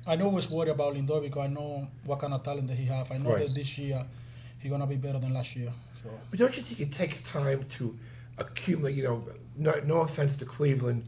I, 0.09 0.17
know 0.17 0.27
always 0.27 0.51
worry 0.51 0.71
about 0.71 0.95
Lindor 0.95 1.23
because 1.23 1.45
I 1.45 1.49
know 1.49 1.87
what 2.05 2.19
kind 2.19 2.33
of 2.35 2.43
talent 2.43 2.67
that 2.69 2.77
he 2.77 2.87
have. 2.87 3.11
I 3.13 3.19
know 3.19 3.31
Right. 3.31 3.45
that 3.47 3.55
this 3.55 3.79
year 3.79 4.05
he's 4.59 4.71
gonna 4.71 4.87
be 4.87 4.97
better 4.97 5.19
than 5.19 5.35
last 5.35 5.55
year. 5.57 5.73
So 6.03 6.09
But 6.31 6.39
don't 6.39 6.57
you 6.57 6.63
think 6.63 6.81
it 6.81 6.93
takes 6.93 7.23
time 7.23 7.63
to 7.77 7.97
accumulate? 8.39 8.95
You 8.97 9.03
know, 9.05 9.25
no, 9.57 9.73
no 9.85 10.01
offense 10.01 10.37
to 10.39 10.45
Cleveland, 10.47 11.05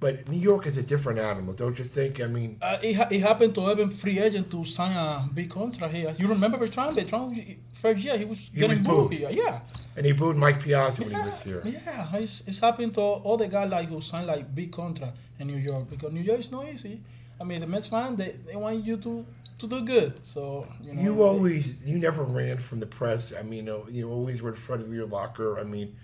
but 0.00 0.28
New 0.28 0.38
York 0.38 0.66
is 0.66 0.76
a 0.78 0.82
different 0.82 1.18
animal. 1.18 1.52
Don't 1.54 1.76
you 1.78 1.84
think? 1.84 2.20
I 2.20 2.26
mean, 2.26 2.56
uh, 2.62 2.78
it, 2.82 2.94
ha- 2.94 3.08
it 3.10 3.20
happened 3.20 3.54
to 3.56 3.70
even 3.72 3.90
free 3.90 4.18
agent 4.20 4.50
to 4.52 4.64
sign 4.64 4.96
a 4.96 5.28
big 5.34 5.50
contract 5.50 5.92
here. 5.94 6.14
You 6.18 6.28
remember 6.28 6.56
Beltran? 6.58 6.94
Beltran 6.94 7.56
first 7.74 8.04
year 8.04 8.16
he 8.16 8.24
was 8.24 8.38
He 8.52 8.60
getting 8.60 8.78
was 8.78 8.86
booed 8.88 9.10
booed. 9.10 9.18
here. 9.18 9.30
Yeah. 9.30 9.60
and 9.96 10.06
he 10.06 10.12
booed 10.12 10.36
Mike 10.36 10.60
Piazza 10.62 11.02
when 11.02 11.10
he 11.10 11.16
Yeah, 11.16 11.26
was 11.26 11.42
here. 11.42 11.62
yeah, 11.64 12.16
it's, 12.16 12.42
it's 12.46 12.60
happened 12.60 12.94
to 12.94 13.00
all 13.00 13.36
the 13.36 13.48
guys 13.48 13.68
like 13.70 13.88
who 13.88 14.00
sign 14.00 14.26
like 14.26 14.54
big 14.54 14.70
contract 14.70 15.16
in 15.40 15.48
New 15.48 15.56
York 15.56 15.90
because 15.90 16.12
New 16.12 16.20
York 16.22 16.38
is 16.40 16.52
not 16.52 16.68
easy. 16.68 17.00
I 17.40 17.44
mean, 17.44 17.60
the 17.60 17.66
Mets 17.66 17.86
fan 17.86 18.16
they, 18.16 18.34
they 18.46 18.56
want 18.56 18.84
you 18.84 18.96
to 18.98 19.26
to 19.58 19.66
do 19.66 19.84
good. 19.84 20.24
So 20.26 20.66
you 20.82 20.92
know, 20.92 21.02
You 21.02 21.22
always, 21.22 21.74
you 21.84 21.98
never 21.98 22.22
ran 22.22 22.56
from 22.56 22.80
the 22.80 22.86
press. 22.86 23.32
I 23.38 23.42
mean, 23.42 23.58
you, 23.58 23.62
know, 23.62 23.86
you 23.90 24.10
always 24.10 24.40
were 24.40 24.50
in 24.50 24.56
front 24.56 24.82
of 24.82 24.92
your 24.92 25.06
locker. 25.06 25.58
I 25.58 25.64
mean, 25.64 25.96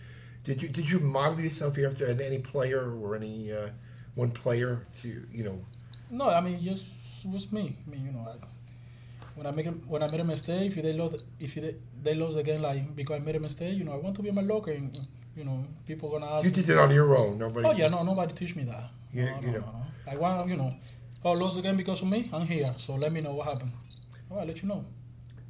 did 0.42 0.62
you 0.62 0.68
did 0.68 0.90
you 0.90 0.98
model 1.00 1.40
yourself 1.40 1.78
after 1.78 2.06
any 2.06 2.38
player 2.38 2.92
or 3.00 3.16
any 3.16 3.52
uh, 3.52 3.68
one 4.14 4.30
player 4.30 4.86
to 5.00 5.08
you 5.32 5.44
know? 5.44 5.58
No, 6.10 6.28
I 6.28 6.40
mean 6.40 6.62
just 6.62 6.86
was 7.24 7.50
me. 7.52 7.76
I 7.86 7.90
mean, 7.90 8.06
you 8.06 8.12
know, 8.12 8.26
I, 8.28 8.34
when 9.34 9.46
I 9.46 9.50
make 9.50 9.66
a, 9.66 9.70
when 9.70 10.02
I 10.02 10.10
made 10.10 10.20
a 10.20 10.24
mistake, 10.24 10.76
if 10.76 10.82
they 10.82 10.92
lost, 10.92 11.24
if 11.40 11.54
they, 11.54 11.74
they 12.02 12.14
lost 12.14 12.34
the 12.36 12.42
game, 12.42 12.62
like 12.62 12.94
because 12.94 13.16
I 13.16 13.18
made 13.20 13.36
a 13.36 13.40
mistake, 13.40 13.76
you 13.78 13.84
know, 13.84 13.92
I 13.92 13.96
want 13.96 14.14
to 14.16 14.22
be 14.22 14.28
in 14.28 14.34
my 14.34 14.42
locker, 14.42 14.72
and 14.72 14.96
you 15.36 15.44
know, 15.44 15.64
people 15.86 16.10
gonna 16.10 16.30
ask. 16.30 16.44
You 16.44 16.50
me, 16.50 16.54
did 16.54 16.68
it 16.68 16.78
on 16.78 16.90
your 16.92 17.16
own. 17.16 17.38
Nobody. 17.38 17.66
Oh 17.66 17.72
yeah, 17.72 17.88
no, 17.88 18.02
nobody 18.02 18.32
teach 18.34 18.54
me 18.56 18.64
that. 18.64 18.90
You- 19.12 19.24
no, 19.24 19.40
you 19.40 19.46
no, 19.46 19.52
know. 19.52 19.58
no, 19.60 19.72
no. 19.72 19.82
I 20.06 20.16
want, 20.16 20.50
you 20.50 20.56
know, 20.56 20.74
oh, 21.24 21.32
lost 21.32 21.56
the 21.56 21.62
game 21.62 21.76
because 21.76 22.02
of 22.02 22.08
me. 22.08 22.28
I'm 22.32 22.46
here, 22.46 22.72
so 22.76 22.94
let 22.94 23.12
me 23.12 23.20
know 23.20 23.32
what 23.32 23.46
happened. 23.48 23.72
Oh, 24.30 24.38
I'll 24.38 24.46
let 24.46 24.62
you 24.62 24.68
know. 24.68 24.84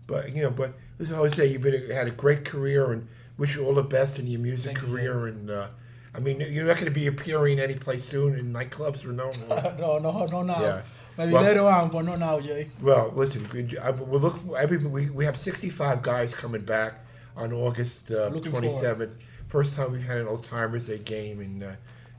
But 0.06 0.34
you 0.34 0.42
know, 0.42 0.50
but 0.50 0.74
as 0.98 1.12
I 1.12 1.16
always 1.16 1.34
say, 1.34 1.46
you've 1.46 1.62
been 1.62 1.90
had 1.90 2.06
a 2.06 2.10
great 2.10 2.44
career, 2.44 2.92
and 2.92 3.08
wish 3.38 3.56
you 3.56 3.64
all 3.66 3.74
the 3.74 3.82
best 3.82 4.18
in 4.18 4.26
your 4.26 4.40
music 4.40 4.76
Thank 4.76 4.86
you. 4.86 4.94
career. 4.94 5.26
And 5.26 5.50
uh, 5.50 5.68
I 6.14 6.18
mean, 6.20 6.40
you're 6.40 6.66
not 6.66 6.74
going 6.76 6.86
to 6.86 6.90
be 6.90 7.06
appearing 7.06 7.58
any 7.58 7.74
place 7.74 8.04
soon 8.04 8.38
in 8.38 8.52
nightclubs 8.52 9.04
or 9.04 9.12
no. 9.12 9.30
no, 9.78 9.98
no, 9.98 10.26
no, 10.26 10.42
now. 10.42 10.60
Yeah. 10.60 10.82
Maybe 11.16 11.32
Well- 11.32 11.42
later 11.42 11.62
on, 11.62 11.90
but 11.90 12.02
not 12.02 12.18
now, 12.18 12.40
Jay. 12.40 12.70
Well, 12.82 13.12
listen, 13.14 13.48
we, 13.52 13.78
I, 13.78 13.90
we'll 13.90 14.20
look. 14.20 14.36
Every, 14.56 14.78
we, 14.78 15.10
we 15.10 15.24
have 15.24 15.36
65 15.36 16.02
guys 16.02 16.34
coming 16.34 16.62
back 16.62 17.04
on 17.36 17.52
August 17.52 18.10
uh, 18.10 18.28
Looking 18.28 18.52
27th. 18.52 19.14
First 19.48 19.76
time 19.76 19.92
we've 19.92 20.02
had 20.02 20.18
an 20.18 20.26
Old 20.26 20.42
Timers 20.42 20.86
Day 20.88 20.98
game 20.98 21.40
and 21.40 21.62
uh, 21.62 21.70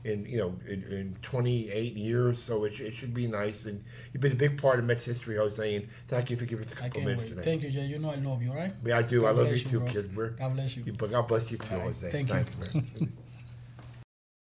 in 0.04 0.24
you 0.26 0.38
know, 0.38 0.54
in, 0.66 0.82
in 0.84 1.16
28 1.22 1.94
years. 1.94 2.42
So 2.42 2.64
it, 2.64 2.78
it 2.80 2.94
should 2.94 3.14
be 3.14 3.26
nice. 3.26 3.66
And 3.66 3.82
you've 4.12 4.20
been 4.20 4.32
a 4.32 4.36
big 4.36 4.60
part 4.60 4.78
of 4.78 4.84
Mets 4.84 5.04
history, 5.04 5.36
Jose. 5.36 5.74
And 5.74 5.88
thank 6.08 6.30
you 6.30 6.36
for 6.36 6.44
giving 6.44 6.64
us 6.64 6.72
a 6.72 6.76
couple 6.76 7.00
minutes 7.02 7.24
wait. 7.24 7.30
today. 7.30 7.42
Thank 7.42 7.62
you, 7.62 7.70
Jay. 7.70 7.86
You 7.86 7.98
know 7.98 8.10
I 8.10 8.16
love 8.16 8.42
you, 8.42 8.52
right? 8.52 8.72
Yeah, 8.84 8.98
I 8.98 9.02
do. 9.02 9.26
I 9.26 9.30
love 9.30 9.48
you 9.48 9.54
you, 9.54 9.58
too, 9.58 9.80
kid. 9.82 10.16
We're, 10.16 10.30
God 10.30 10.54
bless 10.54 10.76
you. 10.76 10.92
But 10.92 11.10
God 11.10 11.26
bless 11.26 11.50
you 11.50 11.58
too, 11.58 11.74
right. 11.74 11.82
Jose. 11.84 12.10
Thank 12.10 12.28
you. 12.28 12.34
Thanks, 12.34 12.74
man. 12.74 13.12